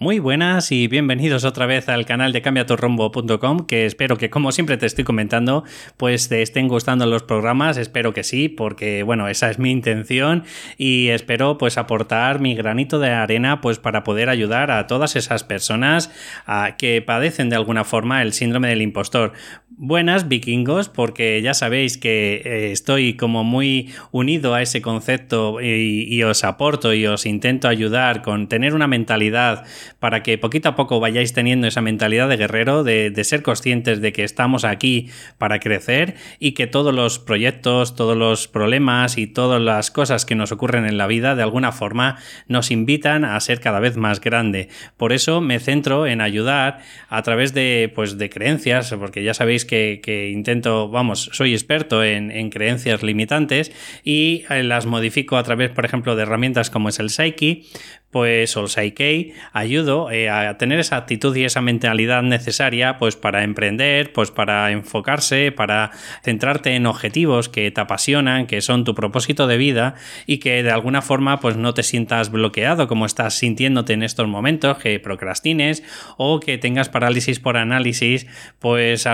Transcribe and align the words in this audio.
Muy 0.00 0.20
buenas 0.20 0.70
y 0.70 0.86
bienvenidos 0.86 1.42
otra 1.42 1.66
vez 1.66 1.88
al 1.88 2.06
canal 2.06 2.32
de 2.32 2.40
cambiaturrombo.com 2.40 3.66
que 3.66 3.84
espero 3.84 4.16
que 4.16 4.30
como 4.30 4.52
siempre 4.52 4.76
te 4.76 4.86
estoy 4.86 5.02
comentando 5.02 5.64
pues 5.96 6.28
te 6.28 6.40
estén 6.40 6.68
gustando 6.68 7.04
los 7.04 7.24
programas, 7.24 7.76
espero 7.78 8.14
que 8.14 8.22
sí 8.22 8.48
porque 8.48 9.02
bueno 9.02 9.26
esa 9.26 9.50
es 9.50 9.58
mi 9.58 9.72
intención 9.72 10.44
y 10.76 11.08
espero 11.08 11.58
pues 11.58 11.78
aportar 11.78 12.38
mi 12.38 12.54
granito 12.54 13.00
de 13.00 13.10
arena 13.10 13.60
pues 13.60 13.80
para 13.80 14.04
poder 14.04 14.28
ayudar 14.28 14.70
a 14.70 14.86
todas 14.86 15.16
esas 15.16 15.42
personas 15.42 16.12
a, 16.46 16.76
que 16.76 17.02
padecen 17.02 17.50
de 17.50 17.56
alguna 17.56 17.82
forma 17.82 18.22
el 18.22 18.32
síndrome 18.32 18.68
del 18.68 18.82
impostor. 18.82 19.32
Buenas 19.80 20.26
vikingos 20.26 20.88
porque 20.88 21.40
ya 21.40 21.54
sabéis 21.54 21.98
que 21.98 22.42
eh, 22.44 22.72
estoy 22.72 23.14
como 23.14 23.44
muy 23.44 23.94
unido 24.10 24.54
a 24.54 24.60
ese 24.60 24.82
concepto 24.82 25.60
y, 25.62 26.20
os 26.24 26.42
aporto 26.42 26.94
y 26.94 27.06
os 27.06 27.26
intento 27.26 27.68
ayudar 27.68 28.22
con 28.22 28.48
tener 28.48 28.74
una 28.74 28.88
mentalidad 28.88 29.64
para 30.00 30.24
que 30.24 30.36
poquito 30.36 30.70
a 30.70 30.74
poco 30.74 30.98
vayáis 30.98 31.32
teniendo 31.32 31.68
esa 31.68 31.80
mentalidad 31.80 32.28
de 32.28 32.36
guerrero, 32.36 32.82
de, 32.82 33.12
ser 33.22 33.44
conscientes 33.44 34.00
de 34.00 34.12
que 34.12 34.24
estamos 34.24 34.64
aquí 34.64 35.10
para 35.38 35.60
crecer 35.60 36.16
y 36.40 36.52
que 36.52 36.66
todos 36.66 36.92
los 36.92 37.20
proyectos, 37.20 37.94
todos 37.94 38.16
los 38.16 38.48
problemas 38.48 39.16
y 39.16 39.28
todas 39.28 39.62
las 39.62 39.92
cosas 39.92 40.26
que 40.26 40.34
nos 40.34 40.50
ocurren 40.50 40.86
en 40.86 40.98
la 40.98 41.06
vida 41.06 41.36
de 41.36 41.44
alguna 41.44 41.70
forma 41.70 42.16
nos 42.48 42.72
invitan 42.72 43.24
a 43.24 43.38
ser 43.38 43.60
cada 43.60 43.78
vez 43.78 43.96
más 43.96 44.20
grande. 44.20 44.70
Por 44.96 45.12
eso 45.12 45.40
me 45.40 45.60
centro 45.60 46.08
en 46.08 46.20
ayudar 46.20 46.80
a 47.08 47.22
través 47.22 47.54
de, 47.54 47.92
pues, 47.94 48.18
de 48.18 48.28
creencias, 48.28 48.92
porque 48.98 49.22
ya 49.22 49.34
sabéis 49.34 49.67
que, 49.68 50.30
intento, 50.32 50.88
vamos, 50.88 51.30
soy 51.32 51.52
experto 51.52 52.02
en, 52.02 52.32
en 52.32 52.50
creencias 52.50 53.04
limitantes 53.04 53.70
y 54.02 54.42
eh, 54.50 54.64
las 54.64 54.86
modifico 54.86 55.36
a 55.36 55.44
través, 55.44 55.70
por 55.70 55.84
ejemplo, 55.84 56.16
de 56.16 56.22
herramientas 56.22 56.70
como 56.70 56.88
es 56.88 56.98
el 56.98 57.10
Psyche, 57.10 57.62
pues 58.10 58.56
o 58.56 58.62
el 58.62 58.68
Psyche, 58.68 59.34
ayudo 59.52 60.10
eh, 60.10 60.30
a 60.30 60.56
tener 60.56 60.80
esa 60.80 60.96
actitud 60.96 61.36
y 61.36 61.44
esa 61.44 61.60
mentalidad 61.60 62.22
necesaria 62.22 62.96
pues 62.98 63.16
para 63.16 63.44
emprender, 63.44 64.12
pues 64.12 64.30
para 64.30 64.70
enfocarse, 64.70 65.52
para 65.52 65.90
centrarte 66.22 66.74
en 66.74 66.86
objetivos 66.86 67.48
que 67.48 67.70
te 67.70 67.80
apasionan, 67.80 68.46
que 68.46 68.62
son 68.62 68.84
tu 68.84 68.94
propósito 68.94 69.46
de 69.46 69.58
vida 69.58 69.94
y 70.26 70.38
que 70.38 70.62
de 70.62 70.70
alguna 70.70 71.02
forma 71.02 71.38
pues 71.40 71.56
no 71.56 71.74
te 71.74 71.82
sientas 71.82 72.30
bloqueado 72.30 72.88
como 72.88 73.04
estás 73.04 73.34
sintiéndote 73.34 73.92
en 73.92 74.02
estos 74.02 74.26
momentos, 74.26 74.78
que 74.78 74.98
procrastines 75.00 75.82
o 76.16 76.40
que 76.40 76.56
tengas 76.56 76.88
parálisis 76.88 77.40
por 77.40 77.58
análisis, 77.58 78.26
pues 78.58 79.06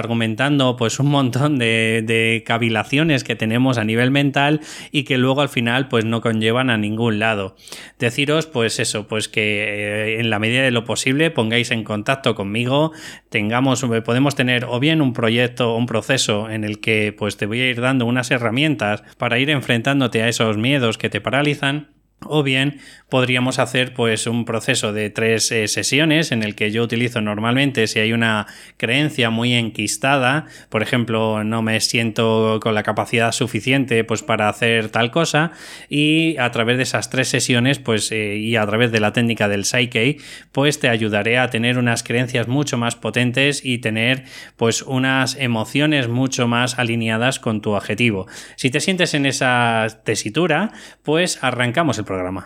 pues 0.76 0.98
un 1.00 1.08
montón 1.08 1.58
de, 1.58 2.02
de 2.06 2.42
cavilaciones 2.46 3.24
que 3.24 3.36
tenemos 3.36 3.78
a 3.78 3.84
nivel 3.84 4.10
mental 4.10 4.60
y 4.90 5.04
que 5.04 5.18
luego 5.18 5.40
al 5.40 5.48
final 5.48 5.88
pues 5.88 6.04
no 6.04 6.20
conllevan 6.20 6.70
a 6.70 6.76
ningún 6.76 7.18
lado. 7.18 7.56
Deciros 7.98 8.46
pues 8.46 8.78
eso, 8.78 9.08
pues 9.08 9.28
que 9.28 9.64
eh, 9.64 10.20
en 10.20 10.30
la 10.30 10.38
medida 10.38 10.62
de 10.62 10.70
lo 10.70 10.84
posible 10.84 11.30
pongáis 11.30 11.70
en 11.70 11.84
contacto 11.84 12.34
conmigo, 12.34 12.92
tengamos, 13.30 13.82
eh, 13.82 14.02
podemos 14.02 14.34
tener 14.34 14.66
o 14.68 14.78
bien 14.80 15.00
un 15.00 15.12
proyecto 15.12 15.72
o 15.72 15.78
un 15.78 15.86
proceso 15.86 16.50
en 16.50 16.64
el 16.64 16.80
que 16.80 17.14
pues 17.16 17.36
te 17.36 17.46
voy 17.46 17.60
a 17.60 17.70
ir 17.70 17.80
dando 17.80 18.06
unas 18.06 18.30
herramientas 18.30 19.02
para 19.18 19.38
ir 19.38 19.50
enfrentándote 19.50 20.22
a 20.22 20.28
esos 20.28 20.56
miedos 20.56 20.98
que 20.98 21.10
te 21.10 21.20
paralizan 21.20 21.93
o 22.26 22.42
bien 22.42 22.80
podríamos 23.08 23.58
hacer 23.60 23.94
pues 23.94 24.26
un 24.26 24.44
proceso 24.44 24.92
de 24.92 25.08
tres 25.08 25.52
eh, 25.52 25.68
sesiones 25.68 26.32
en 26.32 26.42
el 26.42 26.56
que 26.56 26.72
yo 26.72 26.82
utilizo 26.82 27.20
normalmente 27.20 27.86
si 27.86 28.00
hay 28.00 28.12
una 28.12 28.46
creencia 28.76 29.30
muy 29.30 29.54
enquistada, 29.54 30.46
por 30.68 30.82
ejemplo, 30.82 31.44
no 31.44 31.62
me 31.62 31.80
siento 31.80 32.58
con 32.60 32.74
la 32.74 32.82
capacidad 32.82 33.30
suficiente 33.30 34.02
pues 34.02 34.22
para 34.22 34.48
hacer 34.48 34.88
tal 34.88 35.10
cosa 35.10 35.52
y 35.88 36.36
a 36.38 36.50
través 36.50 36.76
de 36.76 36.82
esas 36.82 37.08
tres 37.08 37.28
sesiones 37.28 37.78
pues 37.78 38.10
eh, 38.10 38.36
y 38.36 38.56
a 38.56 38.66
través 38.66 38.90
de 38.90 39.00
la 39.00 39.12
técnica 39.12 39.48
del 39.48 39.64
Psyche 39.64 40.16
pues 40.50 40.80
te 40.80 40.88
ayudaré 40.88 41.38
a 41.38 41.50
tener 41.50 41.78
unas 41.78 42.02
creencias 42.02 42.48
mucho 42.48 42.78
más 42.78 42.96
potentes 42.96 43.64
y 43.64 43.78
tener 43.78 44.24
pues 44.56 44.82
unas 44.82 45.36
emociones 45.36 46.08
mucho 46.08 46.48
más 46.48 46.78
alineadas 46.78 47.38
con 47.38 47.60
tu 47.60 47.72
objetivo. 47.72 48.26
Si 48.56 48.70
te 48.70 48.80
sientes 48.80 49.14
en 49.14 49.26
esa 49.26 49.86
tesitura 50.04 50.72
pues 51.04 51.38
arrancamos 51.42 51.98
el 51.98 52.03
programa. 52.04 52.42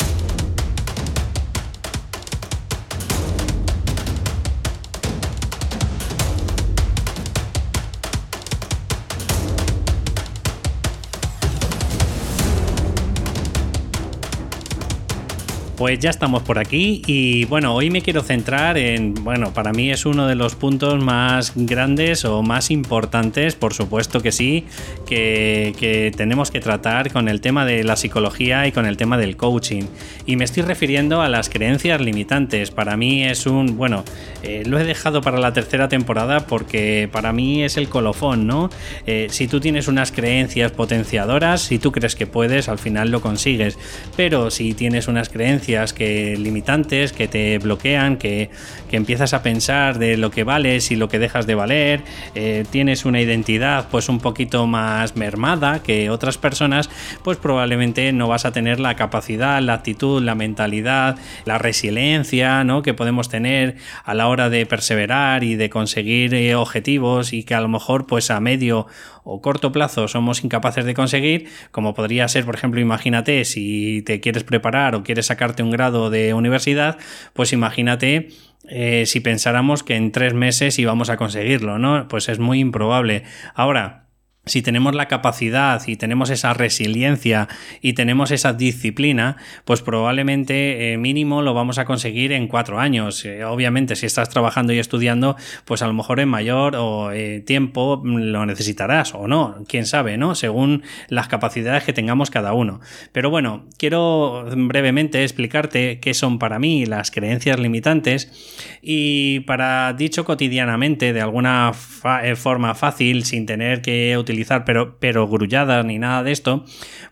Pues 15.79 16.01
ya 16.01 16.11
estamos 16.11 16.43
por 16.43 16.59
aquí 16.59 17.03
y 17.07 17.45
bueno, 17.45 17.73
hoy 17.73 17.89
me 17.89 18.03
quiero 18.03 18.23
centrar 18.23 18.77
en, 18.77 19.15
bueno, 19.15 19.55
para 19.55 19.73
mí 19.73 19.93
es 19.93 20.07
uno 20.07 20.27
de 20.27 20.35
los 20.35 20.57
puntos 20.57 21.01
más 21.01 21.53
grandes 21.55 22.25
o 22.25 22.43
más 22.43 22.73
importantes, 22.73 23.55
por 23.55 23.75
supuesto 23.75 24.21
que 24.21 24.33
sí, 24.33 24.65
que, 25.07 26.13
tenemos 26.17 26.51
que 26.51 26.59
tratar 26.59 27.13
con 27.13 27.29
el 27.29 27.41
tema 27.41 27.65
de 27.65 27.85
la 27.85 27.95
psicología 27.95 28.67
y 28.67 28.73
con 28.73 28.87
el 28.87 28.97
tema 28.97 29.19
del 29.19 29.37
coaching. 29.37 29.85
Y 30.27 30.35
me 30.35 30.45
estoy 30.45 30.65
refiriendo 30.65 31.23
a 31.23 31.29
las 31.29 31.49
creencias 31.49 32.01
limitantes. 32.01 32.73
Para 32.73 32.97
mí 32.97 33.23
es 33.23 33.47
un, 33.47 33.77
bueno, 33.77 34.03
eh, 34.43 34.65
lo 34.67 34.81
he 34.81 34.85
dejado 34.85 35.21
para 35.21 35.39
la 35.39 35.53
tercera 35.53 35.89
temporada 35.89 36.41
porque 36.41 37.09
para 37.13 37.33
mí 37.33 37.63
es 37.63 37.77
el 37.77 37.89
colofón, 37.89 38.49
¿no? 38.49 38.69
Eh, 39.07 39.29
si 39.31 39.47
tú 39.47 39.61
tienes 39.61 39.87
unas 39.87 40.11
creencias 40.11 40.73
potenciadoras, 40.73 41.61
si 41.61 41.79
tú 41.79 41.93
crees 41.93 42.17
que 42.17 42.27
puedes, 42.27 42.69
al 42.69 42.81
final 42.81 43.13
lo 43.13 43.21
consigues. 43.21 43.79
Pero 44.17 44.51
si 44.51 44.75
tienes 44.75 45.07
unas 45.07 45.29
creencias 45.29 45.68
que 45.69 46.37
limitantes 46.39 47.13
que 47.13 47.29
te 47.29 47.59
bloquean, 47.59 48.17
que, 48.17 48.51
empiezas 48.91 49.35
a 49.35 49.43
pensar 49.43 49.99
de 49.99 50.17
lo 50.17 50.31
que 50.31 50.45
vales 50.45 50.91
y 50.91 50.97
lo 50.97 51.09
que 51.09 51.19
dejas 51.19 51.47
de 51.47 51.55
valer, 51.55 52.01
eh, 52.35 52.65
tienes 52.71 53.05
una 53.05 53.21
identidad 53.21 53.89
pues 53.91 54.09
un 54.09 54.19
poquito 54.19 54.67
más 54.67 55.15
mermada 55.15 55.83
que 55.83 56.09
otras 56.09 56.39
personas, 56.39 56.89
pues 57.23 57.37
probablemente 57.37 58.13
no 58.13 58.29
vas 58.29 58.47
a 58.47 58.53
tener 58.53 58.81
la 58.81 58.97
capacidad, 58.97 59.61
la 59.61 59.75
actitud, 59.75 60.23
la 60.23 60.35
mentalidad, 60.35 61.17
la 61.45 61.59
resiliencia 61.59 62.65
¿no? 62.65 62.81
que 62.81 62.95
podemos 62.95 63.29
tener 63.29 63.77
a 64.05 64.15
la 64.15 64.29
hora 64.29 64.49
de 64.49 64.65
perseverar 64.65 65.45
y 65.45 65.55
de 65.57 65.69
conseguir 65.69 66.35
eh, 66.35 66.55
objetivos 66.55 67.35
y 67.35 67.45
que 67.45 67.55
a 67.55 67.61
lo 67.61 67.69
mejor 67.69 68.07
pues 68.07 68.31
a 68.31 68.41
medio 68.41 68.87
o 69.31 69.43
corto 69.43 69.73
plazo 69.73 70.09
somos 70.09 70.43
incapaces 70.43 70.87
de 70.87 70.95
conseguir, 70.95 71.49
como 71.71 71.93
podría 71.93 72.27
ser, 72.29 72.47
por 72.47 72.55
ejemplo, 72.55 72.81
imagínate 72.81 73.45
si 73.45 74.03
te 74.03 74.21
quieres 74.21 74.43
preparar 74.43 74.95
o 74.95 75.03
quieres 75.03 75.27
sacarte 75.27 75.63
un 75.63 75.71
grado 75.71 76.09
de 76.09 76.33
universidad, 76.33 76.97
pues 77.35 77.53
imagínate 77.53 78.29
eh, 78.69 79.05
si 79.05 79.21
pensáramos 79.21 79.83
que 79.83 79.97
en 79.97 80.13
tres 80.13 80.33
meses 80.33 80.79
íbamos 80.79 81.11
a 81.11 81.19
conseguirlo, 81.19 81.79
¿no? 81.79 82.09
Pues 82.09 82.31
es 82.31 82.39
muy 82.39 82.59
improbable. 82.61 83.25
Ahora, 83.55 84.08
si 84.49 84.63
tenemos 84.63 84.95
la 84.95 85.07
capacidad 85.07 85.81
y 85.87 85.97
tenemos 85.97 86.31
esa 86.31 86.55
resiliencia 86.55 87.49
y 87.81 87.93
tenemos 87.93 88.31
esa 88.31 88.53
disciplina, 88.53 89.37
pues 89.65 89.83
probablemente 89.83 90.93
eh, 90.93 90.99
mínimo 90.99 91.43
lo 91.43 91.55
vamos 91.55 91.79
a 91.79 91.85
conseguir 91.85 92.33
en 92.33 92.49
cuatro 92.49 92.81
años. 92.81 93.25
Eh, 93.25 93.45
obviamente, 93.45 93.97
si 93.97 94.07
estás 94.07 94.29
trabajando 94.29 94.73
y 94.73 94.79
estudiando, 94.79 95.37
pues 95.65 95.83
a 95.83 95.87
lo 95.87 95.93
mejor 95.93 96.21
en 96.21 96.29
mayor 96.29 96.77
o, 96.77 97.13
eh, 97.13 97.41
tiempo 97.41 98.03
lo 98.05 98.47
necesitarás 98.47 99.15
o 99.15 99.29
no, 99.29 99.57
quién 99.69 99.87
sabe, 99.87 100.17
¿no? 100.17 100.35
Según 100.35 100.83
las 101.09 101.29
capacidades 101.29 101.85
que 101.85 101.93
tengamos 101.93 102.31
cada 102.31 102.53
uno. 102.53 102.81
Pero 103.13 103.31
bueno, 103.31 103.67
quiero 103.79 104.47
brevemente 104.57 105.23
explicarte 105.23 106.01
qué 106.01 106.15
son 106.15 106.39
para 106.39 106.59
mí 106.59 106.87
las 106.87 107.11
creencias 107.11 107.59
limitantes 107.59 108.79
y 108.83 109.41
para 109.41 109.93
dicho 109.93 110.25
cotidianamente 110.25 111.13
de 111.13 111.21
alguna 111.21 111.73
forma 111.73 112.75
fácil, 112.75 113.25
sin 113.25 113.47
tener 113.47 113.83
que 113.83 114.17
utilizar 114.17 114.38
pero, 114.65 114.99
pero 114.99 115.29
grulladas 115.29 115.85
ni 115.85 115.99
nada 115.99 116.23
de 116.23 116.33
esto, 116.33 116.65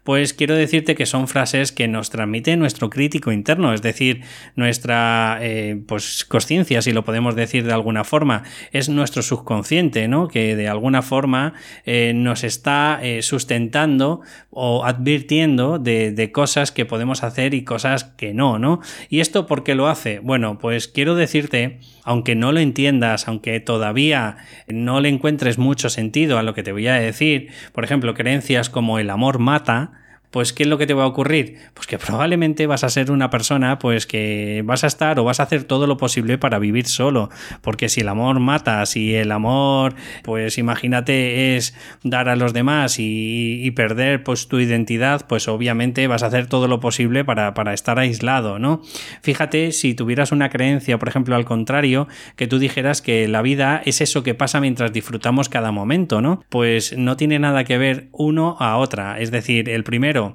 pues 0.05 0.35
quiero 0.35 0.55
decirte 0.55 0.95
que 0.95 1.07
son 1.07 1.29
frases 1.29 1.73
que 1.73 1.89
nos 1.89 2.11
transmite 2.11 2.57
nuestro 2.57 2.91
crítico 2.91 3.33
interno, 3.33 3.73
es 3.73 3.83
decir, 3.83 4.23
nuestra 4.55 5.39
eh, 5.41 5.81
pues, 5.87 6.25
conciencia, 6.25 6.83
si 6.83 6.93
lo 6.93 7.05
podemos 7.05 7.35
decir 7.35 7.65
de 7.65 7.73
alguna 7.73 8.05
forma, 8.05 8.45
es 8.73 8.89
nuestro 8.89 9.23
subconsciente, 9.23 10.09
¿no? 10.09 10.29
Que 10.29 10.57
de 10.57 10.69
alguna 10.69 11.03
forma 11.03 11.55
eh, 11.85 12.13
nos 12.15 12.45
está 12.45 13.01
eh, 13.03 13.23
sustentando 13.23 14.21
o 14.51 14.85
advirtiendo 14.85 15.79
de, 15.79 16.13
de, 16.13 16.33
cosas 16.33 16.73
que 16.73 16.87
podemos 16.87 17.23
hacer 17.23 17.55
y 17.55 17.65
cosas 17.65 18.05
que 18.05 18.35
no, 18.35 18.59
¿no? 18.59 18.81
¿Y 19.09 19.21
esto 19.21 19.47
por 19.47 19.65
qué 19.65 19.75
lo 19.75 19.89
hace? 19.89 20.19
Bueno, 20.21 20.59
pues 20.59 20.89
quiero 20.89 21.15
decirte, 21.15 21.81
aunque 22.05 22.35
no 22.35 22.53
lo 22.53 22.61
entiendas, 22.61 23.29
aunque 23.29 23.59
todavía 23.61 24.37
no 24.69 25.01
le 25.01 25.09
encuentres 25.09 25.59
mucho 25.59 25.91
sentido 25.91 26.39
a 26.39 26.43
lo 26.43 26.55
que 26.55 26.63
te 26.63 26.73
voy 26.73 26.87
a 26.87 27.06
decir, 27.07 27.51
por 27.73 27.85
ejemplo, 27.85 28.15
creencias 28.15 28.69
como 28.69 28.99
el 28.99 29.11
amor 29.11 29.39
mata, 29.39 29.93
pues 30.37 30.53
¿qué 30.53 30.65
es 30.65 30.69
lo 30.69 30.77
que 30.77 30.87
te 30.87 30.93
va 30.93 31.05
a 31.05 31.07
ocurrir? 31.07 31.57
Pues 31.73 31.87
que 31.87 31.97
probablemente 31.97 32.67
vas 32.67 32.85
a 32.85 32.91
ser 32.91 33.11
una 33.11 33.31
persona 33.31 33.79
pues 33.79 34.07
que 34.07 34.61
vas 34.67 34.85
a 34.85 34.87
estar 34.87 35.19
o 35.19 35.25
vas 35.25 35.41
a 35.41 35.45
hacer 35.45 35.65
todo 35.65 35.87
lo 35.87 35.97
posible 35.97 36.37
para 36.37 36.59
vivir 36.59 36.87
solo, 36.89 37.31
porque 37.63 37.89
si 37.89 38.03
el 38.03 38.09
amor 38.11 38.39
mata, 38.39 38.85
si 38.85 39.15
el 39.15 39.33
amor, 39.33 39.95
pues 40.25 40.59
imagínate 40.59 41.57
es 41.57 41.75
dar 42.03 42.29
a 42.29 42.37
los 42.37 42.53
demás 42.53 42.97
y, 42.99 43.71
perder 43.71 44.25
pues 44.25 44.47
tu 44.47 44.61
identidad, 44.61 45.27
pues 45.27 45.49
obviamente 45.49 46.07
vas 46.07 46.23
a 46.23 46.27
hacer 46.27 46.49
todo 46.49 46.69
lo 46.69 46.81
posible 46.81 47.25
para, 47.25 47.55
para 47.55 47.73
estar 47.73 47.99
aislado, 47.99 48.59
¿no? 48.59 48.83
Fíjate 49.23 49.73
si 49.73 49.95
tuvieras 49.95 50.33
una 50.33 50.51
creencia, 50.51 50.99
por 50.99 51.09
ejemplo, 51.09 51.35
al 51.35 51.47
contrario, 51.47 52.09
que 52.37 52.47
tú 52.47 52.59
dijeras 52.59 53.01
que 53.01 53.27
la 53.27 53.41
vida 53.41 53.81
es 53.87 54.03
eso 54.03 54.23
que 54.23 54.35
pasa 54.35 54.61
mientras 54.61 54.93
disfrutamos 54.93 55.49
cada 55.49 55.73
momento, 55.73 56.21
¿no? 56.21 56.45
Pues 56.51 56.95
no 56.99 57.17
tiene 57.17 57.39
nada 57.39 57.65
que 57.65 57.79
ver 57.79 58.09
uno 58.13 58.59
a 58.61 58.77
otra. 58.77 59.19
Es 59.19 59.31
decir, 59.31 59.71
el 59.71 59.83
primero 59.83 60.26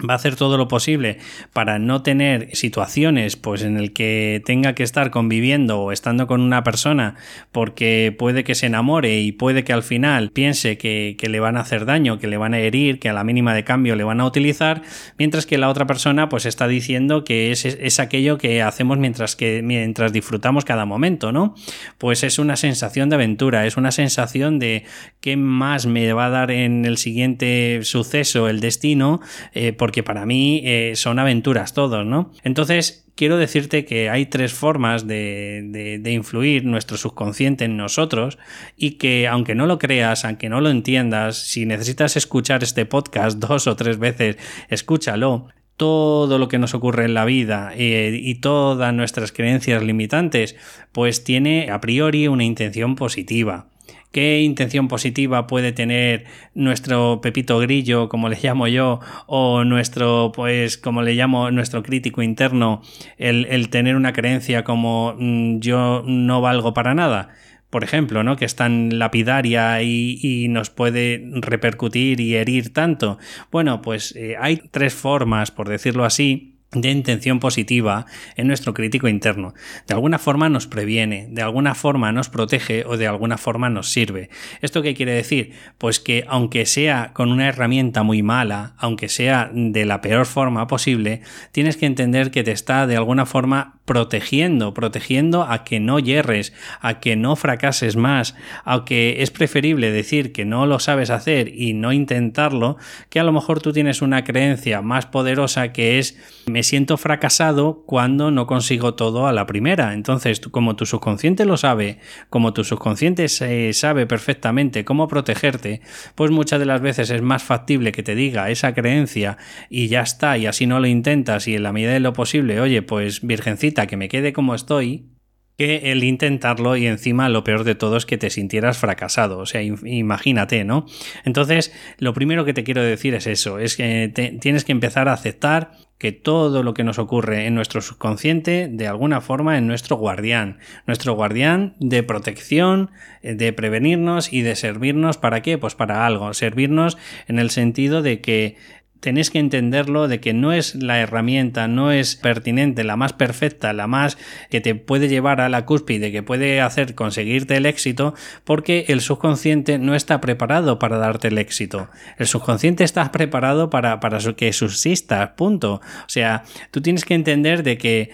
va 0.00 0.14
a 0.14 0.16
hacer 0.16 0.34
todo 0.34 0.58
lo 0.58 0.66
posible 0.66 1.18
para 1.52 1.78
no 1.78 2.02
tener 2.02 2.54
situaciones 2.54 3.36
pues 3.36 3.62
en 3.62 3.76
el 3.76 3.92
que 3.92 4.42
tenga 4.44 4.74
que 4.74 4.82
estar 4.82 5.10
conviviendo 5.10 5.80
o 5.80 5.92
estando 5.92 6.26
con 6.26 6.40
una 6.40 6.64
persona 6.64 7.14
porque 7.52 8.14
puede 8.16 8.42
que 8.42 8.56
se 8.56 8.66
enamore 8.66 9.20
y 9.20 9.30
puede 9.30 9.62
que 9.62 9.72
al 9.72 9.84
final 9.84 10.30
piense 10.30 10.78
que, 10.78 11.16
le 11.24 11.40
van 11.40 11.56
a 11.56 11.60
hacer 11.60 11.86
daño, 11.86 12.18
que 12.18 12.26
le 12.26 12.36
van 12.36 12.54
a 12.54 12.58
herir, 12.58 12.98
que 12.98 13.08
a 13.08 13.12
la 13.12 13.24
mínima 13.24 13.54
de 13.54 13.64
cambio 13.64 13.96
le 13.96 14.04
van 14.04 14.20
a 14.20 14.26
utilizar, 14.26 14.82
mientras 15.16 15.46
que 15.46 15.58
la 15.58 15.70
otra 15.70 15.86
persona 15.86 16.28
pues 16.28 16.44
está 16.44 16.68
diciendo 16.68 17.24
que 17.24 17.50
es, 17.50 17.64
es 17.64 17.98
aquello 17.98 18.36
que 18.36 18.62
hacemos 18.62 18.98
mientras 18.98 19.36
que 19.36 19.62
mientras 19.62 20.12
disfrutamos 20.12 20.64
cada 20.64 20.84
momento, 20.84 21.32
¿no? 21.32 21.54
Pues 21.98 22.24
es 22.24 22.38
una 22.38 22.56
sensación 22.56 23.08
de 23.08 23.16
aventura, 23.16 23.66
es 23.66 23.76
una 23.76 23.90
sensación 23.90 24.58
de 24.58 24.84
qué 25.20 25.36
más 25.36 25.86
me 25.86 26.12
va 26.12 26.26
a 26.26 26.30
dar 26.30 26.50
en 26.50 26.84
el 26.84 26.98
siguiente 26.98 27.80
suceso 27.82 28.48
el 28.48 28.60
destino, 28.60 29.20
eh, 29.52 29.72
porque 29.84 30.02
para 30.02 30.24
mí 30.24 30.62
eh, 30.64 30.92
son 30.94 31.18
aventuras 31.18 31.74
todos, 31.74 32.06
¿no? 32.06 32.32
Entonces, 32.42 33.06
quiero 33.16 33.36
decirte 33.36 33.84
que 33.84 34.08
hay 34.08 34.24
tres 34.24 34.54
formas 34.54 35.06
de, 35.06 35.98
de, 36.00 36.10
influir 36.10 36.64
nuestro 36.64 36.96
subconsciente 36.96 37.66
en 37.66 37.76
nosotros 37.76 38.38
y 38.78 38.92
que 38.92 39.28
aunque 39.28 39.54
no 39.54 39.66
lo 39.66 39.78
creas, 39.78 40.24
aunque 40.24 40.48
no 40.48 40.62
lo 40.62 40.70
entiendas, 40.70 41.36
si 41.36 41.66
necesitas 41.66 42.16
escuchar 42.16 42.62
este 42.62 42.86
podcast 42.86 43.38
dos 43.46 43.66
o 43.66 43.76
tres 43.76 43.98
veces, 43.98 44.38
escúchalo 44.70 45.48
todo 45.76 46.38
lo 46.38 46.48
que 46.48 46.58
nos 46.58 46.72
ocurre 46.72 47.04
en 47.04 47.12
la 47.12 47.26
vida 47.26 47.70
eh, 47.76 48.18
y 48.18 48.36
todas 48.36 48.94
nuestras 48.94 49.32
creencias 49.32 49.82
limitantes, 49.82 50.56
pues 50.92 51.24
tiene 51.24 51.70
a 51.70 51.82
priori 51.82 52.26
una 52.26 52.44
intención 52.44 52.96
positiva 52.96 53.66
qué 54.14 54.42
intención 54.42 54.86
positiva 54.86 55.48
puede 55.48 55.72
tener 55.72 56.24
nuestro 56.54 57.20
Pepito 57.20 57.58
Grillo, 57.58 58.08
como 58.08 58.28
le 58.28 58.38
llamo 58.40 58.68
yo, 58.68 59.00
o 59.26 59.64
nuestro, 59.64 60.30
pues, 60.32 60.78
como 60.78 61.02
le 61.02 61.14
llamo, 61.14 61.50
nuestro 61.50 61.82
crítico 61.82 62.22
interno, 62.22 62.80
el, 63.18 63.68
tener 63.70 63.96
una 63.96 64.12
creencia 64.12 64.62
como 64.62 65.16
mm, 65.18 65.58
yo 65.58 66.04
no 66.06 66.40
valgo 66.40 66.72
para 66.72 66.94
nada 66.94 67.34
por 67.70 67.82
ejemplo, 67.82 68.22
¿no? 68.22 68.36
que 68.36 68.44
es 68.44 68.54
tan 68.54 69.00
lapidaria 69.00 69.82
y, 69.82 70.46
nos 70.48 70.70
puede 70.70 71.28
repercutir 71.32 72.20
y 72.20 72.36
herir 72.36 72.72
tanto. 72.72 73.18
Bueno, 73.50 73.82
pues 73.82 74.14
eh, 74.14 74.36
hay 74.38 74.58
tres 74.70 74.94
formas, 74.94 75.50
por 75.50 75.68
decirlo 75.68 76.04
así, 76.04 76.53
de 76.74 76.90
intención 76.90 77.40
positiva 77.40 78.06
en 78.36 78.46
nuestro 78.46 78.74
crítico 78.74 79.08
interno. 79.08 79.54
De 79.86 79.94
alguna 79.94 80.18
forma 80.18 80.48
nos 80.48 80.66
previene, 80.66 81.28
de 81.30 81.42
alguna 81.42 81.74
forma 81.74 82.12
nos 82.12 82.28
protege 82.28 82.84
o 82.86 82.96
de 82.96 83.06
alguna 83.06 83.38
forma 83.38 83.70
nos 83.70 83.90
sirve. 83.90 84.30
¿Esto 84.60 84.82
qué 84.82 84.94
quiere 84.94 85.12
decir? 85.12 85.52
Pues 85.78 86.00
que 86.00 86.24
aunque 86.28 86.66
sea 86.66 87.12
con 87.14 87.30
una 87.30 87.48
herramienta 87.48 88.02
muy 88.02 88.22
mala, 88.22 88.74
aunque 88.78 89.08
sea 89.08 89.50
de 89.52 89.84
la 89.84 90.00
peor 90.00 90.26
forma 90.26 90.66
posible, 90.66 91.22
tienes 91.52 91.76
que 91.76 91.86
entender 91.86 92.30
que 92.30 92.44
te 92.44 92.52
está 92.52 92.86
de 92.86 92.96
alguna 92.96 93.26
forma 93.26 93.80
protegiendo, 93.84 94.72
protegiendo 94.72 95.42
a 95.42 95.64
que 95.64 95.78
no 95.78 95.98
yerres, 95.98 96.52
a 96.80 97.00
que 97.00 97.16
no 97.16 97.36
fracases 97.36 97.96
más, 97.96 98.34
aunque 98.64 99.22
es 99.22 99.30
preferible 99.30 99.90
decir 99.90 100.32
que 100.32 100.44
no 100.44 100.66
lo 100.66 100.78
sabes 100.78 101.10
hacer 101.10 101.48
y 101.54 101.74
no 101.74 101.92
intentarlo, 101.92 102.78
que 103.10 103.20
a 103.20 103.24
lo 103.24 103.32
mejor 103.32 103.60
tú 103.60 103.72
tienes 103.72 104.00
una 104.02 104.24
creencia 104.24 104.80
más 104.80 105.06
poderosa 105.06 105.72
que 105.72 105.98
es 105.98 106.18
siento 106.64 106.96
fracasado 106.96 107.84
cuando 107.86 108.32
no 108.32 108.48
consigo 108.48 108.94
todo 108.94 109.28
a 109.28 109.32
la 109.32 109.46
primera. 109.46 109.94
Entonces, 109.94 110.40
como 110.40 110.74
tu 110.74 110.86
subconsciente 110.86 111.44
lo 111.44 111.56
sabe, 111.56 111.98
como 112.30 112.52
tu 112.52 112.64
subconsciente 112.64 113.28
sabe 113.28 114.06
perfectamente 114.06 114.84
cómo 114.84 115.06
protegerte, 115.06 115.80
pues 116.16 116.32
muchas 116.32 116.58
de 116.58 116.66
las 116.66 116.80
veces 116.80 117.10
es 117.10 117.22
más 117.22 117.44
factible 117.44 117.92
que 117.92 118.02
te 118.02 118.16
diga 118.16 118.50
esa 118.50 118.74
creencia 118.74 119.38
y 119.70 119.86
ya 119.86 120.00
está, 120.00 120.36
y 120.36 120.46
así 120.46 120.66
no 120.66 120.80
lo 120.80 120.88
intentas 120.88 121.46
y 121.46 121.54
en 121.54 121.62
la 121.62 121.72
medida 121.72 121.92
de 121.92 122.00
lo 122.00 122.12
posible, 122.12 122.60
oye, 122.60 122.82
pues 122.82 123.24
virgencita, 123.24 123.86
que 123.86 123.96
me 123.96 124.08
quede 124.08 124.32
como 124.32 124.54
estoy, 124.54 125.13
que 125.56 125.92
el 125.92 126.02
intentarlo 126.02 126.76
y 126.76 126.86
encima 126.86 127.28
lo 127.28 127.44
peor 127.44 127.64
de 127.64 127.74
todo 127.74 127.96
es 127.96 128.06
que 128.06 128.18
te 128.18 128.30
sintieras 128.30 128.78
fracasado. 128.78 129.38
O 129.38 129.46
sea, 129.46 129.62
imagínate, 129.62 130.64
¿no? 130.64 130.86
Entonces, 131.24 131.72
lo 131.98 132.12
primero 132.12 132.44
que 132.44 132.54
te 132.54 132.64
quiero 132.64 132.82
decir 132.82 133.14
es 133.14 133.26
eso, 133.26 133.58
es 133.58 133.76
que 133.76 134.38
tienes 134.40 134.64
que 134.64 134.72
empezar 134.72 135.08
a 135.08 135.12
aceptar 135.12 135.72
que 135.98 136.12
todo 136.12 136.62
lo 136.62 136.74
que 136.74 136.84
nos 136.84 136.98
ocurre 136.98 137.46
en 137.46 137.54
nuestro 137.54 137.80
subconsciente, 137.80 138.68
de 138.70 138.86
alguna 138.88 139.20
forma, 139.20 139.56
es 139.56 139.62
nuestro 139.62 139.96
guardián. 139.96 140.58
Nuestro 140.86 141.14
guardián 141.14 141.76
de 141.78 142.02
protección, 142.02 142.90
eh, 143.22 143.34
de 143.34 143.52
prevenirnos 143.52 144.32
y 144.32 144.42
de 144.42 144.56
servirnos 144.56 145.18
para 145.18 145.40
qué? 145.40 145.56
Pues 145.56 145.74
para 145.74 146.04
algo. 146.04 146.34
Servirnos 146.34 146.98
en 147.28 147.38
el 147.38 147.50
sentido 147.50 148.02
de 148.02 148.20
que 148.20 148.56
tenéis 149.04 149.30
que 149.30 149.38
entenderlo 149.38 150.08
de 150.08 150.18
que 150.18 150.32
no 150.32 150.54
es 150.54 150.74
la 150.74 150.98
herramienta, 150.98 151.68
no 151.68 151.92
es 151.92 152.16
pertinente, 152.16 152.84
la 152.84 152.96
más 152.96 153.12
perfecta, 153.12 153.74
la 153.74 153.86
más 153.86 154.16
que 154.48 154.62
te 154.62 154.74
puede 154.74 155.08
llevar 155.08 155.42
a 155.42 155.50
la 155.50 155.66
cúspide, 155.66 156.10
que 156.10 156.22
puede 156.22 156.62
hacer 156.62 156.94
conseguirte 156.94 157.56
el 157.56 157.66
éxito, 157.66 158.14
porque 158.44 158.86
el 158.88 159.02
subconsciente 159.02 159.78
no 159.78 159.94
está 159.94 160.22
preparado 160.22 160.78
para 160.78 160.96
darte 160.96 161.28
el 161.28 161.36
éxito. 161.36 161.90
El 162.16 162.26
subconsciente 162.26 162.82
está 162.82 163.12
preparado 163.12 163.68
para, 163.68 164.00
para 164.00 164.18
que 164.36 164.52
subsista, 164.54 165.36
punto. 165.36 165.74
O 165.74 166.08
sea, 166.08 166.44
tú 166.70 166.80
tienes 166.80 167.04
que 167.04 167.12
entender 167.12 167.62
de 167.62 167.76
que, 167.76 168.10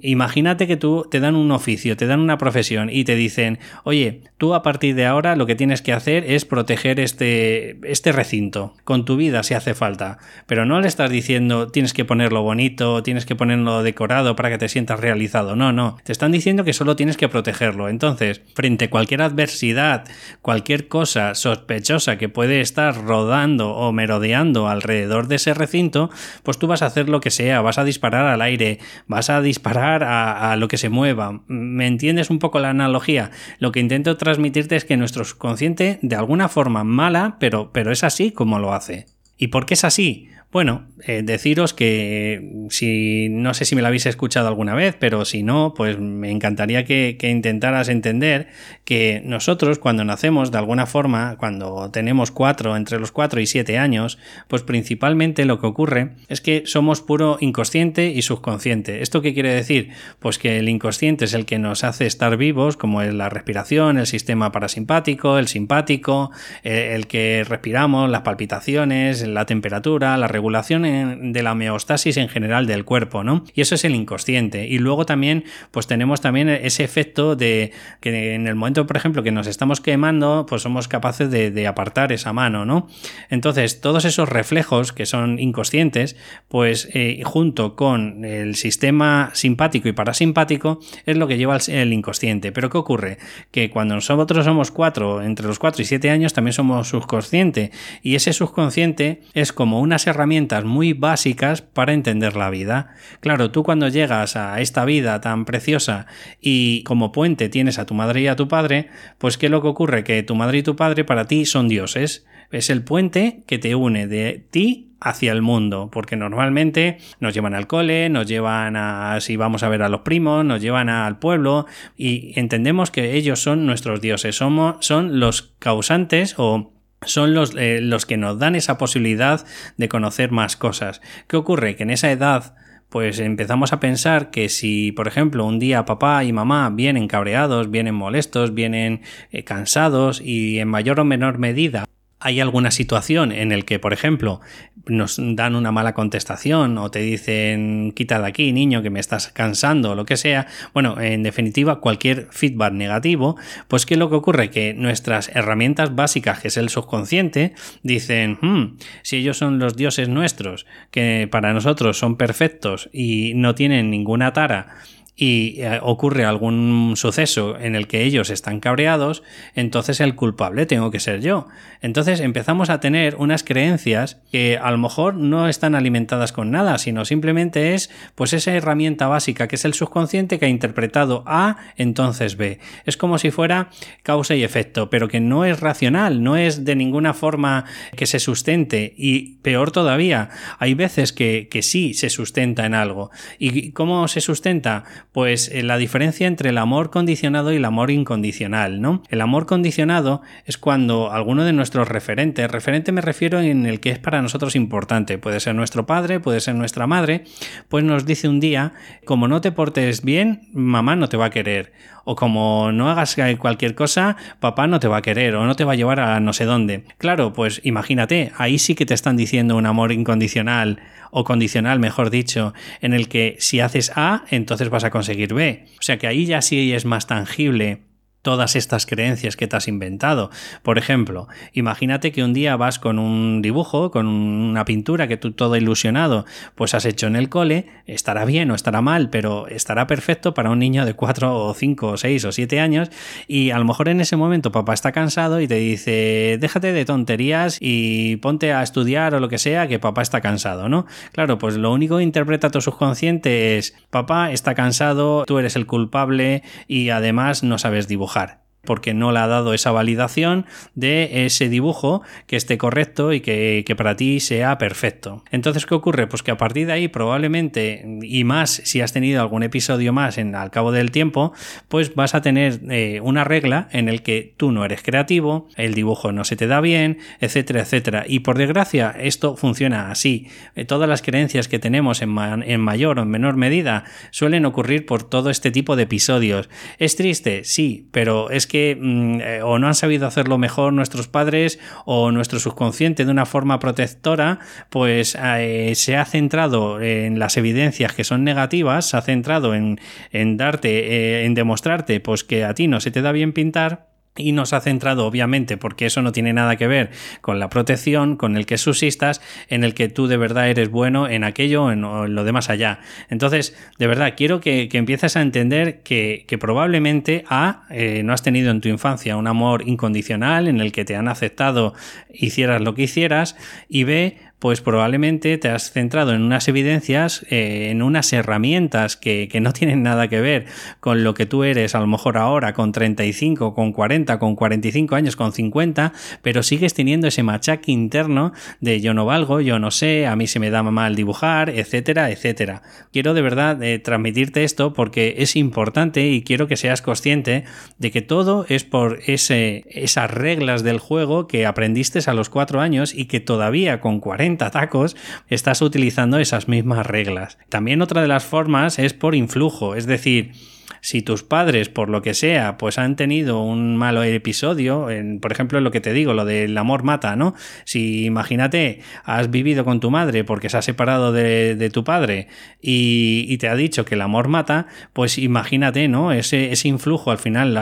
imagínate 0.00 0.66
que 0.66 0.78
tú 0.78 1.06
te 1.10 1.20
dan 1.20 1.36
un 1.36 1.52
oficio, 1.52 1.98
te 1.98 2.06
dan 2.06 2.20
una 2.20 2.38
profesión 2.38 2.88
y 2.90 3.04
te 3.04 3.14
dicen, 3.14 3.58
oye, 3.84 4.22
tú 4.38 4.54
a 4.54 4.62
partir 4.62 4.94
de 4.94 5.04
ahora 5.04 5.36
lo 5.36 5.44
que 5.44 5.54
tienes 5.54 5.82
que 5.82 5.92
hacer 5.92 6.24
es 6.24 6.46
proteger 6.46 6.98
este, 6.98 7.78
este 7.90 8.12
recinto 8.12 8.74
con 8.84 9.04
tu 9.04 9.16
vida 9.16 9.42
si 9.42 9.52
hace 9.52 9.74
falta 9.74 10.18
pero 10.46 10.66
no 10.66 10.80
le 10.80 10.88
estás 10.88 11.10
diciendo 11.10 11.68
tienes 11.68 11.92
que 11.92 12.04
ponerlo 12.04 12.42
bonito, 12.42 13.02
tienes 13.02 13.26
que 13.26 13.36
ponerlo 13.36 13.82
decorado 13.82 14.36
para 14.36 14.50
que 14.50 14.58
te 14.58 14.68
sientas 14.68 15.00
realizado. 15.00 15.56
No, 15.56 15.72
no. 15.72 15.96
Te 16.04 16.12
están 16.12 16.32
diciendo 16.32 16.64
que 16.64 16.72
solo 16.72 16.96
tienes 16.96 17.16
que 17.16 17.28
protegerlo. 17.28 17.88
Entonces, 17.88 18.42
frente 18.54 18.86
a 18.86 18.90
cualquier 18.90 19.22
adversidad, 19.22 20.04
cualquier 20.42 20.88
cosa 20.88 21.34
sospechosa 21.34 22.18
que 22.18 22.28
puede 22.28 22.60
estar 22.60 22.96
rodando 23.04 23.70
o 23.70 23.92
merodeando 23.92 24.68
alrededor 24.68 25.28
de 25.28 25.36
ese 25.36 25.54
recinto, 25.54 26.10
pues 26.42 26.58
tú 26.58 26.66
vas 26.66 26.82
a 26.82 26.86
hacer 26.86 27.08
lo 27.08 27.20
que 27.20 27.30
sea, 27.30 27.60
vas 27.60 27.78
a 27.78 27.84
disparar 27.84 28.26
al 28.26 28.42
aire, 28.42 28.78
vas 29.06 29.30
a 29.30 29.40
disparar 29.40 30.04
a, 30.04 30.52
a 30.52 30.56
lo 30.56 30.68
que 30.68 30.78
se 30.78 30.88
mueva. 30.88 31.42
¿Me 31.46 31.86
entiendes 31.86 32.30
un 32.30 32.38
poco 32.38 32.58
la 32.58 32.70
analogía? 32.70 33.30
Lo 33.58 33.72
que 33.72 33.80
intento 33.80 34.16
transmitirte 34.16 34.76
es 34.76 34.84
que 34.84 34.96
nuestro 34.96 35.24
subconsciente, 35.24 35.98
de 36.02 36.16
alguna 36.16 36.48
forma 36.48 36.84
mala, 36.84 37.36
pero, 37.38 37.72
pero 37.72 37.92
es 37.92 38.04
así 38.04 38.32
como 38.32 38.58
lo 38.58 38.72
hace. 38.72 39.06
¿Y 39.40 39.48
por 39.48 39.64
qué 39.64 39.72
es 39.74 39.84
así? 39.84 40.28
Bueno, 40.52 40.88
eh, 41.06 41.22
deciros 41.24 41.74
que 41.74 42.66
si 42.70 43.28
no 43.30 43.54
sé 43.54 43.64
si 43.64 43.76
me 43.76 43.82
lo 43.82 43.86
habéis 43.86 44.06
escuchado 44.06 44.48
alguna 44.48 44.74
vez, 44.74 44.96
pero 44.98 45.24
si 45.24 45.44
no, 45.44 45.74
pues 45.76 46.00
me 46.00 46.32
encantaría 46.32 46.84
que, 46.84 47.16
intentaras 47.22 47.88
entender 47.88 48.48
que 48.84 49.22
nosotros 49.24 49.78
cuando 49.78 50.04
nacemos 50.04 50.50
de 50.50 50.58
alguna 50.58 50.86
forma, 50.86 51.36
cuando 51.38 51.92
tenemos 51.92 52.32
cuatro, 52.32 52.76
entre 52.76 52.98
los 52.98 53.12
cuatro 53.12 53.40
y 53.40 53.46
siete 53.46 53.78
años, 53.78 54.18
pues 54.48 54.64
principalmente 54.64 55.44
lo 55.44 55.60
que 55.60 55.68
ocurre 55.68 56.16
es 56.28 56.40
que 56.40 56.64
somos 56.66 57.00
puro 57.00 57.38
inconsciente 57.40 58.08
y 58.08 58.22
subconsciente. 58.22 59.02
¿Esto 59.02 59.22
qué 59.22 59.32
quiere 59.32 59.54
decir? 59.54 59.90
Pues 60.18 60.38
que 60.38 60.58
el 60.58 60.68
inconsciente 60.68 61.26
es 61.26 61.34
el 61.34 61.46
que 61.46 61.60
nos 61.60 61.84
hace 61.84 62.06
estar 62.06 62.36
vivos, 62.36 62.76
como 62.76 63.02
es 63.02 63.14
la 63.14 63.28
respiración, 63.28 63.98
el 63.98 64.08
sistema 64.08 64.50
parasimpático, 64.50 65.38
el 65.38 65.46
simpático, 65.46 66.32
eh, 66.64 66.94
el 66.96 67.06
que 67.06 67.44
respiramos, 67.48 68.10
las 68.10 68.22
palpitaciones, 68.22 69.24
la 69.28 69.46
temperatura, 69.46 70.16
la 70.16 70.26
de 70.42 71.42
la 71.42 71.52
homeostasis 71.52 72.16
en 72.16 72.28
general 72.28 72.66
del 72.66 72.84
cuerpo, 72.84 73.24
¿no? 73.24 73.44
Y 73.54 73.60
eso 73.60 73.74
es 73.74 73.84
el 73.84 73.94
inconsciente. 73.94 74.66
Y 74.66 74.78
luego 74.78 75.06
también, 75.06 75.44
pues 75.70 75.86
tenemos 75.86 76.20
también 76.20 76.48
ese 76.48 76.84
efecto 76.84 77.36
de 77.36 77.72
que 78.00 78.34
en 78.34 78.46
el 78.46 78.54
momento, 78.54 78.86
por 78.86 78.96
ejemplo, 78.96 79.22
que 79.22 79.32
nos 79.32 79.46
estamos 79.46 79.80
quemando, 79.80 80.46
pues 80.48 80.62
somos 80.62 80.88
capaces 80.88 81.30
de, 81.30 81.60
apartar 81.66 82.10
esa 82.10 82.32
mano, 82.32 82.64
¿no? 82.64 82.88
Entonces, 83.28 83.80
todos 83.80 84.04
esos 84.04 84.28
reflejos 84.28 84.92
que 84.92 85.06
son 85.06 85.38
inconscientes, 85.38 86.16
pues 86.48 86.88
eh, 86.94 87.20
junto 87.24 87.76
con 87.76 88.24
el 88.24 88.56
sistema 88.56 89.30
simpático 89.34 89.88
y 89.88 89.92
parasimpático, 89.92 90.80
es 91.06 91.16
lo 91.16 91.28
que 91.28 91.36
lleva 91.36 91.58
el, 91.68 91.92
inconsciente. 91.92 92.52
Pero 92.52 92.70
¿qué 92.70 92.78
ocurre? 92.78 93.18
Que 93.50 93.70
cuando 93.70 93.94
nosotros 93.94 94.44
somos 94.44 94.70
cuatro, 94.70 95.22
entre 95.22 95.46
los 95.46 95.58
cuatro 95.58 95.82
y 95.82 95.84
siete 95.84 96.10
años, 96.10 96.32
también 96.32 96.52
somos 96.52 96.88
subconsciente. 96.88 97.70
Y 98.02 98.14
ese 98.14 98.32
subconsciente 98.32 99.22
es 99.34 99.52
como 99.52 99.80
unas 99.80 100.06
herramientas 100.06 100.29
muy 100.64 100.92
básicas 100.92 101.62
para 101.62 101.92
entender 101.92 102.36
la 102.36 102.50
vida. 102.50 102.94
Claro, 103.20 103.50
tú 103.50 103.62
cuando 103.62 103.88
llegas 103.88 104.36
a 104.36 104.60
esta 104.60 104.84
vida 104.84 105.20
tan 105.20 105.44
preciosa 105.44 106.06
y 106.40 106.82
como 106.84 107.12
puente 107.12 107.48
tienes 107.48 107.78
a 107.78 107.86
tu 107.86 107.94
madre 107.94 108.22
y 108.22 108.26
a 108.26 108.36
tu 108.36 108.48
padre, 108.48 108.88
pues 109.18 109.38
¿qué 109.38 109.48
lo 109.48 109.62
que 109.62 109.68
ocurre? 109.68 110.04
Que 110.04 110.22
tu 110.22 110.34
madre 110.34 110.58
y 110.58 110.62
tu 110.62 110.76
padre 110.76 111.04
para 111.04 111.26
ti 111.26 111.44
son 111.44 111.68
dioses. 111.68 112.26
Es 112.50 112.70
el 112.70 112.82
puente 112.82 113.42
que 113.46 113.58
te 113.58 113.74
une 113.74 114.06
de 114.06 114.44
ti 114.50 114.90
hacia 115.00 115.32
el 115.32 115.40
mundo, 115.42 115.88
porque 115.90 116.16
normalmente 116.16 116.98
nos 117.20 117.32
llevan 117.32 117.54
al 117.54 117.66
cole, 117.66 118.08
nos 118.10 118.26
llevan 118.26 118.76
a 118.76 119.18
si 119.20 119.36
vamos 119.36 119.62
a 119.62 119.68
ver 119.68 119.82
a 119.82 119.88
los 119.88 120.02
primos, 120.02 120.44
nos 120.44 120.60
llevan 120.60 120.88
al 120.88 121.18
pueblo 121.18 121.66
y 121.96 122.38
entendemos 122.38 122.90
que 122.90 123.16
ellos 123.16 123.40
son 123.40 123.66
nuestros 123.66 124.00
dioses, 124.00 124.36
somos, 124.36 124.76
son 124.80 125.18
los 125.18 125.54
causantes 125.58 126.34
o 126.36 126.72
son 127.04 127.34
los, 127.34 127.54
eh, 127.56 127.80
los 127.80 128.06
que 128.06 128.16
nos 128.16 128.38
dan 128.38 128.54
esa 128.54 128.78
posibilidad 128.78 129.44
de 129.76 129.88
conocer 129.88 130.30
más 130.30 130.56
cosas. 130.56 131.00
¿Qué 131.26 131.36
ocurre? 131.36 131.76
Que 131.76 131.84
en 131.84 131.90
esa 131.90 132.10
edad 132.10 132.54
pues 132.90 133.20
empezamos 133.20 133.72
a 133.72 133.78
pensar 133.78 134.30
que 134.30 134.48
si, 134.48 134.90
por 134.90 135.06
ejemplo, 135.06 135.46
un 135.46 135.60
día 135.60 135.84
papá 135.84 136.24
y 136.24 136.32
mamá 136.32 136.70
vienen 136.70 137.06
cabreados, 137.06 137.70
vienen 137.70 137.94
molestos, 137.94 138.52
vienen 138.52 139.02
eh, 139.30 139.44
cansados 139.44 140.20
y 140.20 140.58
en 140.58 140.68
mayor 140.68 140.98
o 140.98 141.04
menor 141.04 141.38
medida 141.38 141.84
hay 142.20 142.38
alguna 142.40 142.70
situación 142.70 143.32
en 143.32 143.50
el 143.50 143.64
que, 143.64 143.78
por 143.78 143.92
ejemplo, 143.94 144.40
nos 144.86 145.16
dan 145.18 145.54
una 145.54 145.72
mala 145.72 145.94
contestación 145.94 146.76
o 146.78 146.90
te 146.90 147.00
dicen 147.00 147.92
quita 147.96 148.20
de 148.20 148.26
aquí, 148.26 148.52
niño, 148.52 148.82
que 148.82 148.90
me 148.90 149.00
estás 149.00 149.28
cansando 149.28 149.92
o 149.92 149.94
lo 149.94 150.04
que 150.04 150.16
sea, 150.16 150.46
bueno, 150.74 151.00
en 151.00 151.22
definitiva, 151.22 151.80
cualquier 151.80 152.28
feedback 152.30 152.72
negativo, 152.72 153.36
pues 153.68 153.86
¿qué 153.86 153.94
es 153.94 153.98
lo 153.98 154.10
que 154.10 154.16
ocurre? 154.16 154.50
Que 154.50 154.74
nuestras 154.74 155.30
herramientas 155.34 155.94
básicas, 155.94 156.40
que 156.40 156.48
es 156.48 156.56
el 156.56 156.68
subconsciente, 156.68 157.54
dicen, 157.82 158.38
hmm, 158.40 158.76
si 159.02 159.16
ellos 159.16 159.38
son 159.38 159.58
los 159.58 159.76
dioses 159.76 160.08
nuestros, 160.08 160.66
que 160.90 161.26
para 161.30 161.52
nosotros 161.54 161.98
son 161.98 162.16
perfectos 162.16 162.90
y 162.92 163.32
no 163.34 163.54
tienen 163.54 163.90
ninguna 163.90 164.32
tara, 164.32 164.76
y 165.16 165.60
eh, 165.60 165.78
ocurre 165.82 166.24
algún 166.24 166.94
suceso 166.96 167.58
en 167.58 167.74
el 167.76 167.86
que 167.88 168.04
ellos 168.04 168.30
están 168.30 168.60
cabreados, 168.60 169.22
entonces 169.54 170.00
el 170.00 170.14
culpable 170.14 170.66
tengo 170.66 170.90
que 170.90 171.00
ser 171.00 171.20
yo. 171.20 171.46
Entonces 171.82 172.20
empezamos 172.20 172.70
a 172.70 172.80
tener 172.80 173.16
unas 173.16 173.44
creencias 173.44 174.18
que 174.30 174.58
a 174.58 174.70
lo 174.70 174.78
mejor 174.78 175.14
no 175.14 175.48
están 175.48 175.74
alimentadas 175.74 176.32
con 176.32 176.50
nada, 176.50 176.78
sino 176.78 177.04
simplemente 177.04 177.74
es 177.74 177.90
pues 178.14 178.32
esa 178.32 178.54
herramienta 178.54 179.08
básica 179.08 179.48
que 179.48 179.56
es 179.56 179.64
el 179.64 179.74
subconsciente 179.74 180.38
que 180.38 180.46
ha 180.46 180.48
interpretado 180.48 181.22
A, 181.26 181.56
entonces 181.76 182.36
B. 182.36 182.58
Es 182.86 182.96
como 182.96 183.18
si 183.18 183.30
fuera 183.30 183.68
causa 184.02 184.34
y 184.34 184.42
efecto, 184.42 184.90
pero 184.90 185.08
que 185.08 185.20
no 185.20 185.44
es 185.44 185.60
racional, 185.60 186.22
no 186.22 186.36
es 186.36 186.64
de 186.64 186.76
ninguna 186.76 187.14
forma 187.14 187.64
que 187.96 188.06
se 188.06 188.20
sustente 188.20 188.94
y 188.96 189.36
peor 189.42 189.70
todavía, 189.70 190.30
hay 190.58 190.74
veces 190.74 191.12
que, 191.12 191.48
que 191.50 191.62
sí 191.62 191.94
se 191.94 192.10
sustenta 192.10 192.66
en 192.66 192.74
algo. 192.74 193.10
¿Y 193.38 193.72
cómo 193.72 194.08
se 194.08 194.20
sustenta? 194.20 194.84
Pues 195.12 195.48
eh, 195.48 195.62
la 195.62 195.76
diferencia 195.76 196.26
entre 196.26 196.50
el 196.50 196.58
amor 196.58 196.90
condicionado 196.90 197.52
y 197.52 197.56
el 197.56 197.64
amor 197.64 197.90
incondicional, 197.90 198.80
¿no? 198.80 199.02
El 199.08 199.20
amor 199.20 199.46
condicionado 199.46 200.22
es 200.46 200.58
cuando 200.58 201.12
alguno 201.12 201.44
de 201.44 201.52
nuestros 201.52 201.88
referentes, 201.88 202.50
referente 202.50 202.92
me 202.92 203.00
refiero 203.00 203.40
en 203.40 203.66
el 203.66 203.80
que 203.80 203.90
es 203.90 203.98
para 203.98 204.22
nosotros 204.22 204.54
importante, 204.54 205.18
puede 205.18 205.40
ser 205.40 205.54
nuestro 205.54 205.86
padre, 205.86 206.20
puede 206.20 206.40
ser 206.40 206.54
nuestra 206.54 206.86
madre, 206.86 207.24
pues 207.68 207.84
nos 207.84 208.06
dice 208.06 208.28
un 208.28 208.40
día, 208.40 208.72
como 209.04 209.28
no 209.28 209.40
te 209.40 209.52
portes 209.52 210.02
bien, 210.02 210.48
mamá 210.52 210.96
no 210.96 211.08
te 211.08 211.16
va 211.16 211.26
a 211.26 211.30
querer, 211.30 211.72
o 212.04 212.16
como 212.16 212.72
no 212.72 212.90
hagas 212.90 213.16
cualquier 213.38 213.74
cosa, 213.74 214.16
papá 214.38 214.66
no 214.66 214.80
te 214.80 214.88
va 214.88 214.98
a 214.98 215.02
querer 215.02 215.34
o 215.36 215.44
no 215.44 215.56
te 215.56 215.64
va 215.64 215.72
a 215.72 215.76
llevar 215.76 216.00
a 216.00 216.20
no 216.20 216.32
sé 216.32 216.44
dónde. 216.44 216.84
Claro, 216.98 217.32
pues 217.32 217.60
imagínate, 217.64 218.32
ahí 218.36 218.58
sí 218.58 218.74
que 218.74 218.86
te 218.86 218.94
están 218.94 219.16
diciendo 219.16 219.56
un 219.56 219.66
amor 219.66 219.92
incondicional 219.92 220.80
o 221.10 221.24
condicional, 221.24 221.78
mejor 221.78 222.10
dicho, 222.10 222.54
en 222.80 222.92
el 222.92 223.08
que 223.08 223.36
si 223.38 223.60
haces 223.60 223.92
A, 223.94 224.24
entonces 224.30 224.68
vas 224.70 224.84
a 224.84 224.90
conseguir 224.90 225.34
B. 225.34 225.66
O 225.78 225.82
sea 225.82 225.98
que 225.98 226.06
ahí 226.06 226.26
ya 226.26 226.42
sí 226.42 226.72
es 226.72 226.84
más 226.84 227.06
tangible 227.06 227.89
todas 228.22 228.56
estas 228.56 228.86
creencias 228.86 229.36
que 229.36 229.46
te 229.46 229.56
has 229.56 229.68
inventado. 229.68 230.30
Por 230.62 230.78
ejemplo, 230.78 231.28
imagínate 231.52 232.12
que 232.12 232.22
un 232.22 232.32
día 232.32 232.56
vas 232.56 232.78
con 232.78 232.98
un 232.98 233.42
dibujo, 233.42 233.90
con 233.90 234.06
una 234.06 234.64
pintura 234.64 235.08
que 235.08 235.16
tú 235.16 235.32
todo 235.32 235.56
ilusionado, 235.56 236.26
pues 236.54 236.74
has 236.74 236.84
hecho 236.84 237.06
en 237.06 237.16
el 237.16 237.28
cole, 237.28 237.66
estará 237.86 238.24
bien 238.24 238.50
o 238.50 238.54
estará 238.54 238.82
mal, 238.82 239.08
pero 239.10 239.48
estará 239.48 239.86
perfecto 239.86 240.34
para 240.34 240.50
un 240.50 240.58
niño 240.58 240.84
de 240.84 240.94
4 240.94 241.34
o 241.34 241.54
5 241.54 241.86
o 241.86 241.96
6 241.96 242.24
o 242.26 242.32
7 242.32 242.60
años 242.60 242.90
y 243.26 243.50
a 243.50 243.58
lo 243.58 243.64
mejor 243.64 243.88
en 243.88 244.00
ese 244.00 244.16
momento 244.16 244.52
papá 244.52 244.74
está 244.74 244.92
cansado 244.92 245.40
y 245.40 245.48
te 245.48 245.56
dice, 245.56 246.36
déjate 246.40 246.72
de 246.72 246.84
tonterías 246.84 247.58
y 247.60 248.16
ponte 248.16 248.52
a 248.52 248.62
estudiar 248.62 249.14
o 249.14 249.20
lo 249.20 249.28
que 249.28 249.38
sea, 249.38 249.66
que 249.66 249.78
papá 249.78 250.02
está 250.02 250.20
cansado, 250.20 250.68
¿no? 250.68 250.86
Claro, 251.12 251.38
pues 251.38 251.56
lo 251.56 251.72
único 251.72 251.96
que 251.96 252.02
interpreta 252.02 252.50
tu 252.50 252.60
subconsciente 252.60 253.56
es, 253.56 253.74
papá 253.90 254.30
está 254.30 254.54
cansado, 254.54 255.24
tú 255.24 255.38
eres 255.38 255.56
el 255.56 255.66
culpable 255.66 256.42
y 256.68 256.90
además 256.90 257.42
no 257.42 257.58
sabes 257.58 257.88
dibujar 257.88 258.09
dibujar 258.10 258.40
porque 258.64 258.94
no 258.94 259.12
le 259.12 259.20
ha 259.20 259.26
dado 259.26 259.54
esa 259.54 259.70
validación 259.72 260.46
de 260.74 261.24
ese 261.24 261.48
dibujo 261.48 262.02
que 262.26 262.36
esté 262.36 262.58
correcto 262.58 263.12
y 263.12 263.20
que, 263.20 263.74
para 263.76 263.96
ti 263.96 264.20
sea 264.20 264.58
perfecto. 264.58 265.24
Entonces, 265.30 265.64
¿qué 265.64 265.74
ocurre? 265.74 266.06
Pues 266.06 266.22
que 266.22 266.30
a 266.30 266.36
partir 266.36 266.66
de 266.66 266.72
ahí 266.72 266.88
probablemente, 266.88 267.84
y 268.02 268.24
más 268.24 268.50
si 268.64 268.80
has 268.80 268.92
tenido 268.92 269.20
algún 269.20 269.42
episodio 269.42 269.92
más 269.92 270.18
al 270.18 270.50
cabo 270.50 270.72
del 270.72 270.90
tiempo, 270.90 271.32
pues 271.68 271.94
vas 271.94 272.14
a 272.14 272.20
tener 272.20 272.60
eh, 272.70 273.00
una 273.02 273.24
regla 273.24 273.68
en 273.72 273.88
el 273.88 274.02
que 274.02 274.34
tú 274.36 274.52
no 274.52 274.64
eres 274.64 274.82
creativo, 274.82 275.48
el 275.56 275.74
dibujo 275.74 276.12
no 276.12 276.24
se 276.24 276.36
te 276.36 276.46
da 276.46 276.60
bien, 276.60 276.98
etcétera, 277.20 277.60
etcétera. 277.60 278.04
Y 278.06 278.20
por 278.20 278.36
desgracia, 278.36 278.94
esto 278.98 279.36
funciona 279.36 279.90
así. 279.90 280.28
Eh, 280.56 280.64
todas 280.64 280.88
las 280.88 281.02
creencias 281.02 281.48
que 281.48 281.58
tenemos 281.58 282.02
en, 282.02 282.16
en 282.18 282.60
mayor 282.60 282.98
o 282.98 283.02
en 283.02 283.08
menor 283.08 283.36
medida 283.36 283.84
suelen 284.10 284.44
ocurrir 284.44 284.84
por 284.84 285.02
todo 285.02 285.30
este 285.30 285.50
tipo 285.50 285.76
de 285.76 285.84
episodios. 285.84 286.50
¿Es 286.78 286.96
triste? 286.96 287.44
Sí, 287.44 287.88
pero 287.92 288.30
es 288.30 288.46
que 288.50 288.76
mm, 288.78 289.20
eh, 289.20 289.42
o 289.42 289.60
no 289.60 289.68
han 289.68 289.76
sabido 289.76 290.08
hacerlo 290.08 290.36
mejor 290.36 290.72
nuestros 290.72 291.06
padres 291.06 291.60
o 291.84 292.10
nuestro 292.10 292.40
subconsciente 292.40 293.04
de 293.04 293.10
una 293.12 293.24
forma 293.24 293.60
protectora, 293.60 294.40
pues 294.70 295.16
eh, 295.22 295.72
se 295.76 295.96
ha 295.96 296.04
centrado 296.04 296.80
en 296.82 297.20
las 297.20 297.36
evidencias 297.36 297.94
que 297.94 298.02
son 298.02 298.24
negativas, 298.24 298.86
se 298.86 298.96
ha 298.96 299.02
centrado 299.02 299.54
en, 299.54 299.80
en 300.10 300.36
darte, 300.36 301.20
eh, 301.20 301.24
en 301.26 301.34
demostrarte 301.34 302.00
pues 302.00 302.24
que 302.24 302.44
a 302.44 302.52
ti 302.52 302.66
no 302.66 302.80
se 302.80 302.90
te 302.90 303.02
da 303.02 303.12
bien 303.12 303.32
pintar 303.32 303.89
y 304.20 304.32
nos 304.32 304.52
ha 304.52 304.60
centrado, 304.60 305.06
obviamente, 305.06 305.56
porque 305.56 305.86
eso 305.86 306.02
no 306.02 306.12
tiene 306.12 306.32
nada 306.32 306.56
que 306.56 306.66
ver 306.66 306.90
con 307.20 307.38
la 307.38 307.48
protección, 307.48 308.16
con 308.16 308.36
el 308.36 308.46
que 308.46 308.58
subsistas, 308.58 309.20
en 309.48 309.64
el 309.64 309.74
que 309.74 309.88
tú 309.88 310.06
de 310.06 310.16
verdad 310.16 310.48
eres 310.48 310.70
bueno 310.70 311.08
en 311.08 311.24
aquello 311.24 311.64
o 311.64 311.72
en, 311.72 311.80
lo 311.80 312.24
demás 312.24 312.50
allá. 312.50 312.80
Entonces, 313.08 313.56
de 313.78 313.86
verdad, 313.86 314.14
quiero 314.16 314.40
que, 314.40 314.68
empieces 314.72 315.16
a 315.16 315.22
entender 315.22 315.80
que, 315.82 316.24
probablemente 316.40 317.24
A, 317.28 317.64
eh, 317.70 318.02
no 318.04 318.12
has 318.12 318.22
tenido 318.22 318.50
en 318.50 318.60
tu 318.60 318.68
infancia 318.68 319.16
un 319.16 319.26
amor 319.26 319.66
incondicional 319.66 320.48
en 320.48 320.60
el 320.60 320.72
que 320.72 320.84
te 320.84 320.96
han 320.96 321.08
aceptado, 321.08 321.74
hicieras 322.12 322.60
lo 322.62 322.74
que 322.74 322.82
hicieras, 322.82 323.36
y 323.68 323.84
B, 323.84 324.16
pues 324.40 324.62
probablemente 324.62 325.36
te 325.38 325.50
has 325.50 325.70
centrado 325.70 326.14
en 326.14 326.22
unas 326.22 326.48
evidencias, 326.48 327.24
eh, 327.30 327.68
en 327.70 327.82
unas 327.82 328.12
herramientas 328.12 328.96
que, 328.96 329.28
no 329.40 329.52
tienen 329.60 329.82
nada 329.82 330.08
que 330.08 330.20
ver 330.20 330.46
con 330.80 331.04
lo 331.04 331.14
que 331.14 331.26
tú 331.26 331.44
eres 331.44 331.74
a 331.74 331.80
lo 331.80 331.86
mejor 331.86 332.16
ahora 332.16 332.54
con 332.54 332.72
35, 332.72 333.54
con 333.54 333.72
40, 333.72 334.18
con 334.18 334.34
45 334.34 334.96
años, 334.96 335.14
con 335.14 335.32
50, 335.32 335.92
pero 336.22 336.42
sigues 336.42 336.74
teniendo 336.74 337.06
ese 337.06 337.22
machaque 337.22 337.70
interno 337.70 338.32
de 338.60 338.80
yo 338.80 338.94
no 338.94 339.04
valgo, 339.04 339.40
yo 339.40 339.58
no 339.58 339.70
sé, 339.70 340.06
a 340.06 340.16
mí 340.16 340.26
se 340.26 340.40
me 340.40 340.50
da 340.50 340.62
mal 340.62 340.96
dibujar, 340.96 341.50
etcétera, 341.50 342.10
etcétera. 342.10 342.62
Quiero 342.92 343.14
de 343.14 343.22
verdad 343.22 343.62
eh, 343.62 343.78
transmitirte 343.78 344.44
esto 344.44 344.72
porque 344.72 345.16
es 345.18 345.36
importante 345.36 346.08
y 346.08 346.22
quiero 346.22 346.48
que 346.48 346.56
seas 346.56 346.80
consciente 346.82 347.44
de 347.78 347.90
que 347.90 348.00
todo 348.00 348.46
es 348.48 348.64
por 348.64 349.00
esas 349.06 350.10
reglas 350.10 350.62
del 350.62 350.78
juego 350.78 351.26
que 351.26 351.44
aprendiste 351.44 352.00
a 352.06 352.14
los 352.14 352.30
4 352.30 352.60
años 352.60 352.94
y 352.94 353.06
que 353.06 353.20
todavía 353.20 353.80
con 353.80 354.00
40 354.30 354.50
tacos, 354.50 354.96
estás 355.28 355.60
utilizando 355.60 356.18
esas 356.18 356.46
mismas 356.46 356.86
reglas. 356.86 357.38
También 357.48 357.82
otra 357.82 358.02
de 358.02 358.08
las 358.08 358.24
formas 358.24 358.78
es 358.78 358.92
por 358.94 359.14
influjo, 359.14 359.74
es 359.74 359.86
decir, 359.86 360.32
si 360.80 361.02
tus 361.02 361.22
padres, 361.22 361.68
por 361.68 361.88
lo 361.88 362.02
que 362.02 362.14
sea, 362.14 362.56
pues 362.58 362.78
han 362.78 362.96
tenido 362.96 363.42
un 363.42 363.76
malo 363.76 364.02
episodio, 364.02 364.90
en, 364.90 365.20
por 365.20 365.32
ejemplo, 365.32 365.60
lo 365.60 365.70
que 365.70 365.80
te 365.80 365.92
digo, 365.92 366.14
lo 366.14 366.24
del 366.24 366.56
amor 366.56 366.82
mata, 366.82 367.16
¿no? 367.16 367.34
Si 367.64 368.04
imagínate, 368.04 368.80
has 369.04 369.30
vivido 369.30 369.64
con 369.64 369.80
tu 369.80 369.90
madre 369.90 370.24
porque 370.24 370.48
se 370.48 370.56
ha 370.58 370.62
separado 370.62 371.12
de, 371.12 371.70
tu 371.72 371.84
padre 371.84 372.28
y, 372.60 373.36
te 373.38 373.48
ha 373.48 373.54
dicho 373.54 373.84
que 373.84 373.94
el 373.94 374.02
amor 374.02 374.28
mata, 374.28 374.66
pues 374.92 375.16
imagínate, 375.16 375.88
¿no? 375.88 376.12
Ese, 376.12 376.52
ese 376.52 376.68
influjo 376.68 377.10
al 377.10 377.18
final 377.18 377.58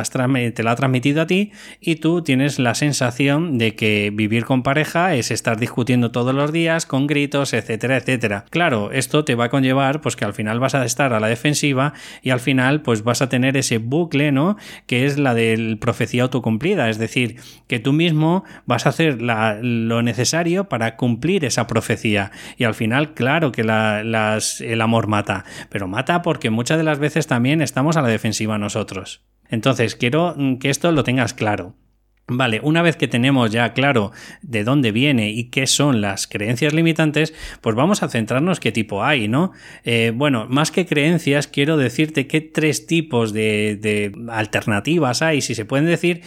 te 0.54 0.62
lo 0.62 0.70
ha 0.70 0.76
transmitido 0.76 1.22
a 1.22 1.26
ti 1.26 1.52
y 1.80 1.96
tú 1.96 2.22
tienes 2.22 2.58
la 2.58 2.74
sensación 2.74 3.58
de 3.58 3.74
que 3.74 4.10
vivir 4.12 4.44
con 4.44 4.62
pareja 4.62 5.14
es 5.14 5.30
estar 5.30 5.58
discutiendo 5.58 6.10
todos 6.10 6.34
los 6.34 6.52
días 6.52 6.86
con 6.86 7.06
gritos, 7.06 7.52
etcétera, 7.52 7.96
etcétera. 7.96 8.44
Claro, 8.50 8.90
esto 8.92 9.24
te 9.24 9.34
va 9.34 9.44
a 9.44 9.48
conllevar 9.50 10.00
pues 10.00 10.16
que 10.16 10.24
al 10.24 10.34
final 10.34 10.58
vas 10.60 10.74
a 10.74 10.84
estar 10.84 11.12
a 11.12 11.20
la 11.20 11.28
defensiva 11.28 11.92
y 12.22 12.30
al 12.30 12.40
final 12.40 12.82
pues 12.82 12.97
pues 12.98 13.18
vas 13.18 13.22
a 13.22 13.28
tener 13.28 13.56
ese 13.56 13.78
bucle, 13.78 14.32
¿no? 14.32 14.56
Que 14.86 15.06
es 15.06 15.18
la 15.18 15.34
del 15.34 15.78
profecía 15.78 16.24
autocumplida, 16.24 16.88
es 16.88 16.98
decir, 16.98 17.36
que 17.66 17.78
tú 17.78 17.92
mismo 17.92 18.44
vas 18.66 18.86
a 18.86 18.88
hacer 18.88 19.18
lo 19.20 20.02
necesario 20.02 20.68
para 20.68 20.96
cumplir 20.96 21.44
esa 21.44 21.66
profecía. 21.66 22.32
Y 22.56 22.64
al 22.64 22.74
final, 22.74 23.14
claro 23.14 23.52
que 23.52 23.62
el 23.62 24.80
amor 24.80 25.06
mata, 25.06 25.44
pero 25.70 25.86
mata 25.86 26.22
porque 26.22 26.50
muchas 26.50 26.78
de 26.78 26.84
las 26.84 26.98
veces 26.98 27.26
también 27.26 27.62
estamos 27.62 27.96
a 27.96 28.02
la 28.02 28.08
defensiva 28.08 28.58
nosotros. 28.58 29.22
Entonces, 29.48 29.94
quiero 29.94 30.36
que 30.60 30.70
esto 30.70 30.92
lo 30.92 31.04
tengas 31.04 31.34
claro. 31.34 31.74
Vale, 32.30 32.60
una 32.62 32.82
vez 32.82 32.96
que 32.96 33.08
tenemos 33.08 33.50
ya 33.50 33.72
claro 33.72 34.12
de 34.42 34.62
dónde 34.62 34.92
viene 34.92 35.30
y 35.30 35.44
qué 35.44 35.66
son 35.66 36.02
las 36.02 36.26
creencias 36.26 36.74
limitantes, 36.74 37.32
pues 37.62 37.74
vamos 37.74 38.02
a 38.02 38.10
centrarnos 38.10 38.60
qué 38.60 38.70
tipo 38.70 39.02
hay, 39.02 39.28
¿no? 39.28 39.52
Eh, 39.82 40.12
bueno, 40.14 40.46
más 40.46 40.70
que 40.70 40.84
creencias, 40.84 41.46
quiero 41.46 41.78
decirte 41.78 42.26
qué 42.26 42.42
tres 42.42 42.86
tipos 42.86 43.32
de, 43.32 44.12
alternativas 44.28 45.22
hay, 45.22 45.40
si 45.40 45.54
se 45.54 45.64
pueden 45.64 45.86
decir, 45.86 46.20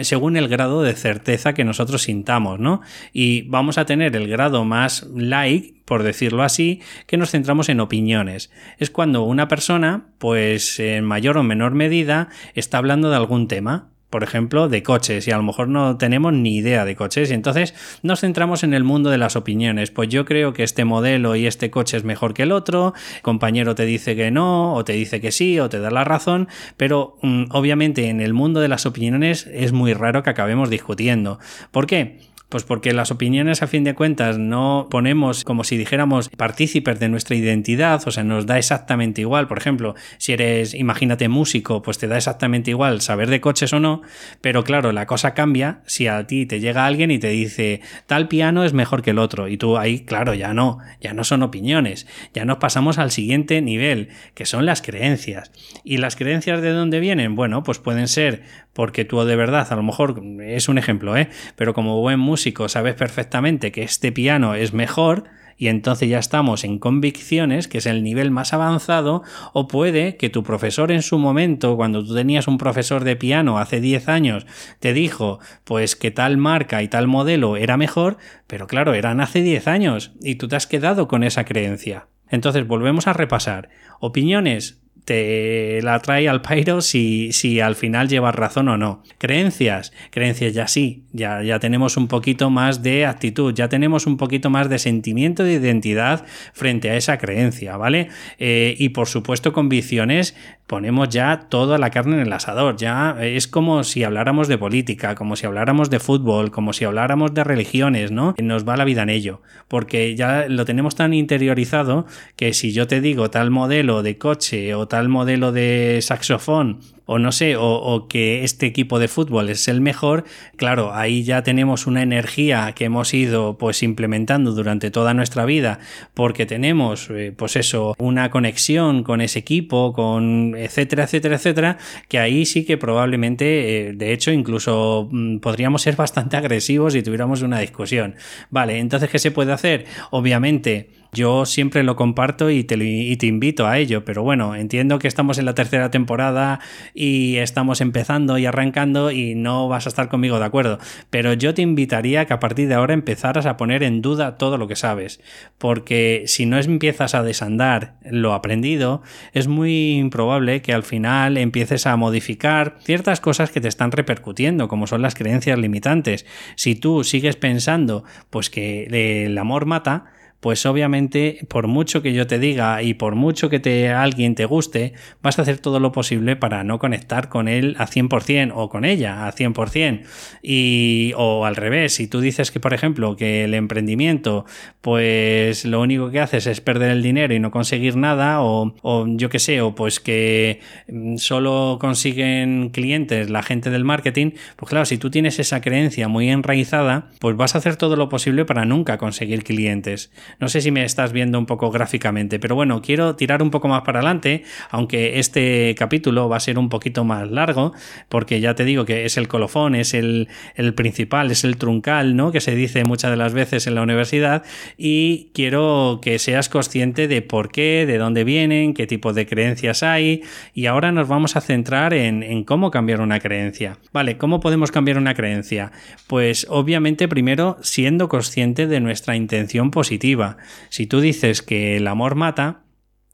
según 0.00 0.38
el 0.38 0.48
grado 0.48 0.82
de 0.82 0.94
certeza 0.94 1.52
que 1.52 1.64
nosotros 1.64 2.04
sintamos, 2.04 2.58
¿no? 2.58 2.80
Y 3.12 3.42
vamos 3.42 3.76
a 3.76 3.84
tener 3.84 4.16
el 4.16 4.28
grado 4.28 4.64
más 4.64 5.06
like, 5.14 5.82
por 5.84 6.04
decirlo 6.04 6.42
así, 6.42 6.80
que 7.06 7.18
nos 7.18 7.32
centramos 7.32 7.68
en 7.68 7.80
opiniones. 7.80 8.50
Es 8.78 8.88
cuando 8.88 9.24
una 9.24 9.46
persona, 9.46 10.06
pues 10.16 10.80
en 10.80 11.04
mayor 11.04 11.36
o 11.36 11.42
menor 11.42 11.74
medida, 11.74 12.30
está 12.54 12.78
hablando 12.78 13.10
de 13.10 13.16
algún 13.16 13.46
tema 13.46 13.90
por 14.14 14.22
ejemplo, 14.22 14.68
de 14.68 14.84
coches 14.84 15.26
y 15.26 15.32
a 15.32 15.36
lo 15.36 15.42
mejor 15.42 15.66
no 15.66 15.96
tenemos 15.96 16.32
ni 16.32 16.54
idea 16.54 16.84
de 16.84 16.94
coches 16.94 17.32
y 17.32 17.34
entonces 17.34 17.74
nos 18.04 18.20
centramos 18.20 18.62
en 18.62 18.72
el 18.72 18.84
mundo 18.84 19.10
de 19.10 19.18
las 19.18 19.34
opiniones. 19.34 19.90
Pues 19.90 20.08
yo 20.08 20.24
creo 20.24 20.52
que 20.52 20.62
este 20.62 20.84
modelo 20.84 21.34
y 21.34 21.48
este 21.48 21.68
coche 21.68 21.96
es 21.96 22.04
mejor 22.04 22.32
que 22.32 22.44
el 22.44 22.52
otro, 22.52 22.94
compañero 23.22 23.74
te 23.74 23.84
dice 23.84 24.14
que 24.14 24.30
no 24.30 24.74
o 24.74 24.84
te 24.84 24.92
dice 24.92 25.20
que 25.20 25.32
sí 25.32 25.58
o 25.58 25.68
te 25.68 25.80
da 25.80 25.90
la 25.90 26.04
razón, 26.04 26.46
pero 26.76 27.18
mm, 27.22 27.46
obviamente 27.50 28.08
en 28.08 28.20
el 28.20 28.34
mundo 28.34 28.60
de 28.60 28.68
las 28.68 28.86
opiniones 28.86 29.48
es 29.52 29.72
muy 29.72 29.94
raro 29.94 30.22
que 30.22 30.30
acabemos 30.30 30.70
discutiendo. 30.70 31.40
¿Por 31.72 31.88
qué? 31.88 32.20
Pues 32.54 32.62
porque 32.62 32.92
las 32.92 33.10
opiniones 33.10 33.64
a 33.64 33.66
fin 33.66 33.82
de 33.82 33.96
cuentas 33.96 34.38
no 34.38 34.86
ponemos 34.88 35.42
como 35.42 35.64
si 35.64 35.76
dijéramos 35.76 36.28
partícipes 36.28 37.00
de 37.00 37.08
nuestra 37.08 37.34
identidad, 37.34 38.00
o 38.06 38.12
sea, 38.12 38.22
nos 38.22 38.46
da 38.46 38.58
exactamente 38.58 39.22
igual. 39.22 39.48
Por 39.48 39.58
ejemplo, 39.58 39.96
si 40.18 40.34
eres, 40.34 40.72
imagínate, 40.72 41.28
músico, 41.28 41.82
pues 41.82 41.98
te 41.98 42.06
da 42.06 42.16
exactamente 42.16 42.70
igual 42.70 43.00
saber 43.00 43.28
de 43.28 43.40
coches 43.40 43.72
o 43.72 43.80
no, 43.80 44.02
pero 44.40 44.62
claro, 44.62 44.92
la 44.92 45.04
cosa 45.06 45.34
cambia 45.34 45.80
si 45.86 46.06
a 46.06 46.28
ti 46.28 46.46
te 46.46 46.60
llega 46.60 46.86
alguien 46.86 47.10
y 47.10 47.18
te 47.18 47.30
dice 47.30 47.80
tal 48.06 48.28
piano 48.28 48.62
es 48.62 48.72
mejor 48.72 49.02
que 49.02 49.10
el 49.10 49.18
otro 49.18 49.48
y 49.48 49.56
tú 49.56 49.76
ahí, 49.76 50.04
claro, 50.04 50.32
ya 50.32 50.54
no, 50.54 50.78
ya 51.00 51.12
no 51.12 51.24
son 51.24 51.42
opiniones, 51.42 52.06
ya 52.34 52.44
nos 52.44 52.58
pasamos 52.58 52.98
al 52.98 53.10
siguiente 53.10 53.60
nivel, 53.62 54.10
que 54.34 54.46
son 54.46 54.64
las 54.64 54.80
creencias. 54.80 55.50
¿Y 55.82 55.96
las 55.96 56.14
creencias 56.14 56.62
de 56.62 56.70
dónde 56.70 57.00
vienen? 57.00 57.34
Bueno, 57.34 57.64
pues 57.64 57.80
pueden 57.80 58.06
ser 58.06 58.44
porque 58.74 59.04
tú 59.04 59.24
de 59.24 59.34
verdad, 59.34 59.66
a 59.70 59.76
lo 59.76 59.82
mejor 59.82 60.22
es 60.42 60.68
un 60.68 60.78
ejemplo, 60.78 61.16
¿eh? 61.16 61.30
pero 61.56 61.74
como 61.74 62.00
buen 62.00 62.20
músico 62.20 62.43
sabes 62.68 62.94
perfectamente 62.94 63.72
que 63.72 63.82
este 63.82 64.12
piano 64.12 64.54
es 64.54 64.72
mejor, 64.72 65.24
y 65.56 65.68
entonces 65.68 66.08
ya 66.08 66.18
estamos 66.18 66.64
en 66.64 66.78
convicciones, 66.78 67.68
que 67.68 67.78
es 67.78 67.86
el 67.86 68.02
nivel 68.02 68.30
más 68.30 68.52
avanzado, 68.52 69.22
o 69.52 69.68
puede 69.68 70.16
que 70.16 70.30
tu 70.30 70.42
profesor 70.42 70.90
en 70.90 71.02
su 71.02 71.18
momento, 71.18 71.76
cuando 71.76 72.04
tú 72.04 72.14
tenías 72.14 72.48
un 72.48 72.58
profesor 72.58 73.04
de 73.04 73.16
piano 73.16 73.58
hace 73.58 73.80
10 73.80 74.08
años, 74.08 74.46
te 74.80 74.92
dijo 74.92 75.38
pues 75.64 75.96
que 75.96 76.10
tal 76.10 76.36
marca 76.36 76.82
y 76.82 76.88
tal 76.88 77.06
modelo 77.06 77.56
era 77.56 77.76
mejor, 77.76 78.16
pero 78.46 78.66
claro, 78.66 78.94
eran 78.94 79.20
hace 79.20 79.42
10 79.42 79.68
años 79.68 80.12
y 80.20 80.36
tú 80.36 80.48
te 80.48 80.56
has 80.56 80.66
quedado 80.66 81.08
con 81.08 81.22
esa 81.22 81.44
creencia. 81.44 82.08
Entonces 82.28 82.66
volvemos 82.66 83.06
a 83.06 83.12
repasar. 83.12 83.68
Opiniones, 84.00 84.83
te 85.04 85.80
la 85.82 85.98
trae 86.00 86.28
al 86.28 86.40
pairo 86.40 86.80
si, 86.80 87.32
si 87.32 87.60
al 87.60 87.74
final 87.74 88.08
llevas 88.08 88.34
razón 88.34 88.68
o 88.68 88.76
no. 88.76 89.02
Creencias, 89.18 89.92
creencias 90.10 90.54
ya 90.54 90.66
sí, 90.66 91.04
ya, 91.12 91.42
ya 91.42 91.58
tenemos 91.58 91.96
un 91.96 92.08
poquito 92.08 92.50
más 92.50 92.82
de 92.82 93.06
actitud, 93.06 93.54
ya 93.54 93.68
tenemos 93.68 94.06
un 94.06 94.16
poquito 94.16 94.50
más 94.50 94.68
de 94.68 94.78
sentimiento 94.78 95.44
de 95.44 95.54
identidad 95.54 96.24
frente 96.52 96.90
a 96.90 96.96
esa 96.96 97.18
creencia, 97.18 97.76
¿vale? 97.76 98.08
Eh, 98.38 98.74
y 98.78 98.90
por 98.90 99.08
supuesto 99.08 99.52
convicciones, 99.52 100.36
ponemos 100.66 101.10
ya 101.10 101.46
toda 101.48 101.76
la 101.78 101.90
carne 101.90 102.16
en 102.16 102.22
el 102.22 102.32
asador, 102.32 102.76
ya 102.76 103.16
es 103.20 103.46
como 103.46 103.84
si 103.84 104.02
habláramos 104.02 104.48
de 104.48 104.56
política, 104.56 105.14
como 105.14 105.36
si 105.36 105.46
habláramos 105.46 105.90
de 105.90 106.00
fútbol, 106.00 106.50
como 106.50 106.72
si 106.72 106.84
habláramos 106.84 107.34
de 107.34 107.44
religiones, 107.44 108.10
¿no? 108.10 108.34
Nos 108.42 108.66
va 108.66 108.76
la 108.76 108.84
vida 108.84 109.02
en 109.02 109.10
ello, 109.10 109.42
porque 109.68 110.16
ya 110.16 110.46
lo 110.48 110.64
tenemos 110.64 110.94
tan 110.94 111.12
interiorizado 111.12 112.06
que 112.36 112.54
si 112.54 112.72
yo 112.72 112.86
te 112.86 113.00
digo 113.00 113.30
tal 113.30 113.50
modelo 113.50 114.02
de 114.02 114.16
coche 114.16 114.74
o 114.74 114.88
tal 114.88 114.93
modelo 115.08 115.52
de 115.52 116.00
saxofón 116.02 116.78
o 117.06 117.18
no 117.18 117.32
sé, 117.32 117.56
o, 117.58 118.06
que 118.08 118.44
este 118.44 118.66
equipo 118.66 118.98
de 118.98 119.08
fútbol 119.08 119.50
es 119.50 119.68
el 119.68 119.80
mejor, 119.80 120.24
claro, 120.56 120.94
ahí 120.94 121.22
ya 121.22 121.42
tenemos 121.42 121.86
una 121.86 122.02
energía 122.02 122.72
que 122.72 122.84
hemos 122.86 123.12
ido 123.14 123.58
pues 123.58 123.82
implementando 123.82 124.52
durante 124.52 124.90
toda 124.90 125.14
nuestra 125.14 125.44
vida 125.44 125.78
porque 126.14 126.46
tenemos 126.46 127.08
eh, 127.10 127.32
pues 127.36 127.56
eso, 127.56 127.94
una 127.98 128.30
conexión 128.30 129.02
con 129.02 129.20
ese 129.20 129.38
equipo, 129.40 129.92
con 129.92 130.54
etcétera, 130.56 131.04
etcétera, 131.04 131.36
etcétera, 131.36 131.78
que 132.08 132.18
ahí 132.18 132.46
sí 132.46 132.64
que 132.64 132.78
probablemente, 132.78 133.88
eh, 133.88 133.92
de 133.92 134.12
hecho, 134.12 134.30
incluso 134.30 135.08
mm, 135.10 135.38
podríamos 135.38 135.82
ser 135.82 135.96
bastante 135.96 136.36
agresivos 136.36 136.94
si 136.94 137.02
tuviéramos 137.02 137.42
una 137.42 137.58
discusión. 137.58 138.14
Vale, 138.50 138.78
entonces, 138.78 139.10
¿qué 139.10 139.18
se 139.18 139.30
puede 139.30 139.52
hacer? 139.52 139.86
Obviamente, 140.10 140.90
yo 141.14 141.46
siempre 141.46 141.84
lo 141.84 141.96
comparto 141.96 142.50
y 142.50 142.64
te, 142.64 142.76
y 142.76 143.16
te, 143.16 143.26
invito 143.26 143.66
a 143.66 143.78
ello, 143.78 144.04
pero 144.04 144.22
bueno, 144.22 144.54
entiendo 144.56 144.98
que 144.98 145.08
estamos 145.08 145.38
en 145.38 145.44
la 145.44 145.54
tercera 145.54 145.90
temporada 145.90 146.60
y 146.94 147.36
estamos 147.38 147.80
empezando 147.80 148.38
y 148.38 148.46
arrancando 148.46 149.10
y 149.10 149.34
no 149.34 149.68
vas 149.68 149.86
a 149.86 149.88
estar 149.88 150.08
conmigo 150.08 150.38
de 150.38 150.44
acuerdo, 150.44 150.78
pero 151.10 151.32
yo 151.34 151.52
te 151.52 151.62
invitaría 151.62 152.24
que 152.24 152.32
a 152.32 152.40
partir 152.40 152.68
de 152.68 152.74
ahora 152.74 152.94
empezaras 152.94 153.46
a 153.46 153.56
poner 153.56 153.82
en 153.82 154.00
duda 154.00 154.38
todo 154.38 154.56
lo 154.56 154.68
que 154.68 154.76
sabes, 154.76 155.20
porque 155.58 156.22
si 156.26 156.46
no 156.46 156.58
empiezas 156.58 157.14
a 157.14 157.22
desandar 157.22 157.96
lo 158.04 158.32
aprendido, 158.32 159.02
es 159.32 159.48
muy 159.48 159.96
improbable 159.96 160.62
que 160.62 160.72
al 160.72 160.84
final 160.84 161.36
empieces 161.36 161.86
a 161.86 161.96
modificar 161.96 162.76
ciertas 162.80 163.20
cosas 163.20 163.50
que 163.50 163.60
te 163.60 163.68
están 163.68 163.90
repercutiendo, 163.90 164.68
como 164.68 164.86
son 164.86 165.02
las 165.02 165.14
creencias 165.14 165.58
limitantes. 165.58 166.24
Si 166.54 166.76
tú 166.76 167.02
sigues 167.02 167.36
pensando 167.36 168.04
pues 168.30 168.50
que 168.50 169.24
el 169.24 169.36
amor 169.36 169.66
mata, 169.66 170.06
pues 170.44 170.66
obviamente 170.66 171.38
por 171.48 171.68
mucho 171.68 172.02
que 172.02 172.12
yo 172.12 172.26
te 172.26 172.38
diga 172.38 172.82
y 172.82 172.92
por 172.92 173.14
mucho 173.14 173.48
que 173.48 173.60
te, 173.60 173.88
alguien 173.88 174.34
te 174.34 174.44
guste, 174.44 174.92
vas 175.22 175.38
a 175.38 175.42
hacer 175.42 175.56
todo 175.56 175.80
lo 175.80 175.90
posible 175.90 176.36
para 176.36 176.64
no 176.64 176.78
conectar 176.78 177.30
con 177.30 177.48
él 177.48 177.74
a 177.78 177.86
100% 177.86 178.52
o 178.54 178.68
con 178.68 178.84
ella 178.84 179.26
a 179.26 179.32
100%. 179.32 180.02
Y, 180.42 181.14
o 181.16 181.46
al 181.46 181.56
revés, 181.56 181.94
si 181.94 182.08
tú 182.08 182.20
dices 182.20 182.50
que, 182.50 182.60
por 182.60 182.74
ejemplo, 182.74 183.16
que 183.16 183.44
el 183.44 183.54
emprendimiento, 183.54 184.44
pues 184.82 185.64
lo 185.64 185.80
único 185.80 186.10
que 186.10 186.20
haces 186.20 186.46
es 186.46 186.60
perder 186.60 186.90
el 186.90 187.02
dinero 187.02 187.32
y 187.32 187.40
no 187.40 187.50
conseguir 187.50 187.96
nada, 187.96 188.42
o, 188.42 188.74
o 188.82 189.06
yo 189.08 189.30
qué 189.30 189.38
sé, 189.38 189.62
o 189.62 189.74
pues 189.74 189.98
que 189.98 190.60
mm, 190.88 191.16
solo 191.16 191.78
consiguen 191.80 192.68
clientes 192.68 193.30
la 193.30 193.42
gente 193.42 193.70
del 193.70 193.84
marketing, 193.84 194.32
pues 194.56 194.68
claro, 194.68 194.84
si 194.84 194.98
tú 194.98 195.10
tienes 195.10 195.38
esa 195.38 195.62
creencia 195.62 196.06
muy 196.08 196.28
enraizada, 196.28 197.08
pues 197.18 197.34
vas 197.34 197.54
a 197.54 197.58
hacer 197.58 197.76
todo 197.76 197.96
lo 197.96 198.10
posible 198.10 198.44
para 198.44 198.66
nunca 198.66 198.98
conseguir 198.98 199.42
clientes. 199.42 200.10
No 200.40 200.48
sé 200.48 200.60
si 200.60 200.70
me 200.70 200.84
estás 200.84 201.12
viendo 201.12 201.38
un 201.38 201.46
poco 201.46 201.70
gráficamente, 201.70 202.38
pero 202.38 202.54
bueno, 202.54 202.82
quiero 202.82 203.16
tirar 203.16 203.42
un 203.42 203.50
poco 203.50 203.68
más 203.68 203.82
para 203.82 204.00
adelante, 204.00 204.44
aunque 204.70 205.18
este 205.18 205.74
capítulo 205.78 206.28
va 206.28 206.36
a 206.36 206.40
ser 206.40 206.58
un 206.58 206.68
poquito 206.68 207.04
más 207.04 207.30
largo, 207.30 207.72
porque 208.08 208.40
ya 208.40 208.54
te 208.54 208.64
digo 208.64 208.84
que 208.84 209.04
es 209.04 209.16
el 209.16 209.28
colofón, 209.28 209.74
es 209.74 209.94
el, 209.94 210.28
principal, 210.74 211.30
es 211.30 211.44
el 211.44 211.56
truncal, 211.56 212.16
¿no? 212.16 212.32
Que 212.32 212.40
se 212.40 212.54
dice 212.54 212.84
muchas 212.84 213.10
de 213.10 213.16
las 213.16 213.32
veces 213.32 213.66
en 213.66 213.74
la 213.74 213.82
universidad, 213.82 214.44
y 214.76 215.30
quiero 215.34 216.00
que 216.02 216.18
seas 216.18 216.48
consciente 216.48 217.08
de 217.08 217.22
por 217.22 217.50
qué, 217.50 217.84
de 217.86 217.98
dónde 217.98 218.24
vienen, 218.24 218.74
qué 218.74 218.86
tipo 218.86 219.12
de 219.12 219.26
creencias 219.26 219.82
hay, 219.82 220.22
y 220.54 220.66
ahora 220.66 220.92
nos 220.92 221.08
vamos 221.08 221.36
a 221.36 221.40
centrar 221.40 221.94
en, 221.94 222.22
en 222.22 222.44
cómo 222.44 222.70
cambiar 222.70 223.00
una 223.00 223.20
creencia. 223.20 223.78
Vale, 223.92 224.18
¿cómo 224.18 224.40
podemos 224.40 224.70
cambiar 224.70 224.98
una 224.98 225.14
creencia? 225.14 225.72
Pues 226.06 226.46
obviamente 226.48 227.08
primero 227.08 227.56
siendo 227.62 228.08
consciente 228.08 228.66
de 228.66 228.80
nuestra 228.80 229.16
intención 229.16 229.70
positiva 229.70 230.23
si 230.68 230.86
tú 230.86 231.00
dices 231.00 231.42
que 231.42 231.76
el 231.76 231.86
amor 231.86 232.14
mata, 232.14 232.63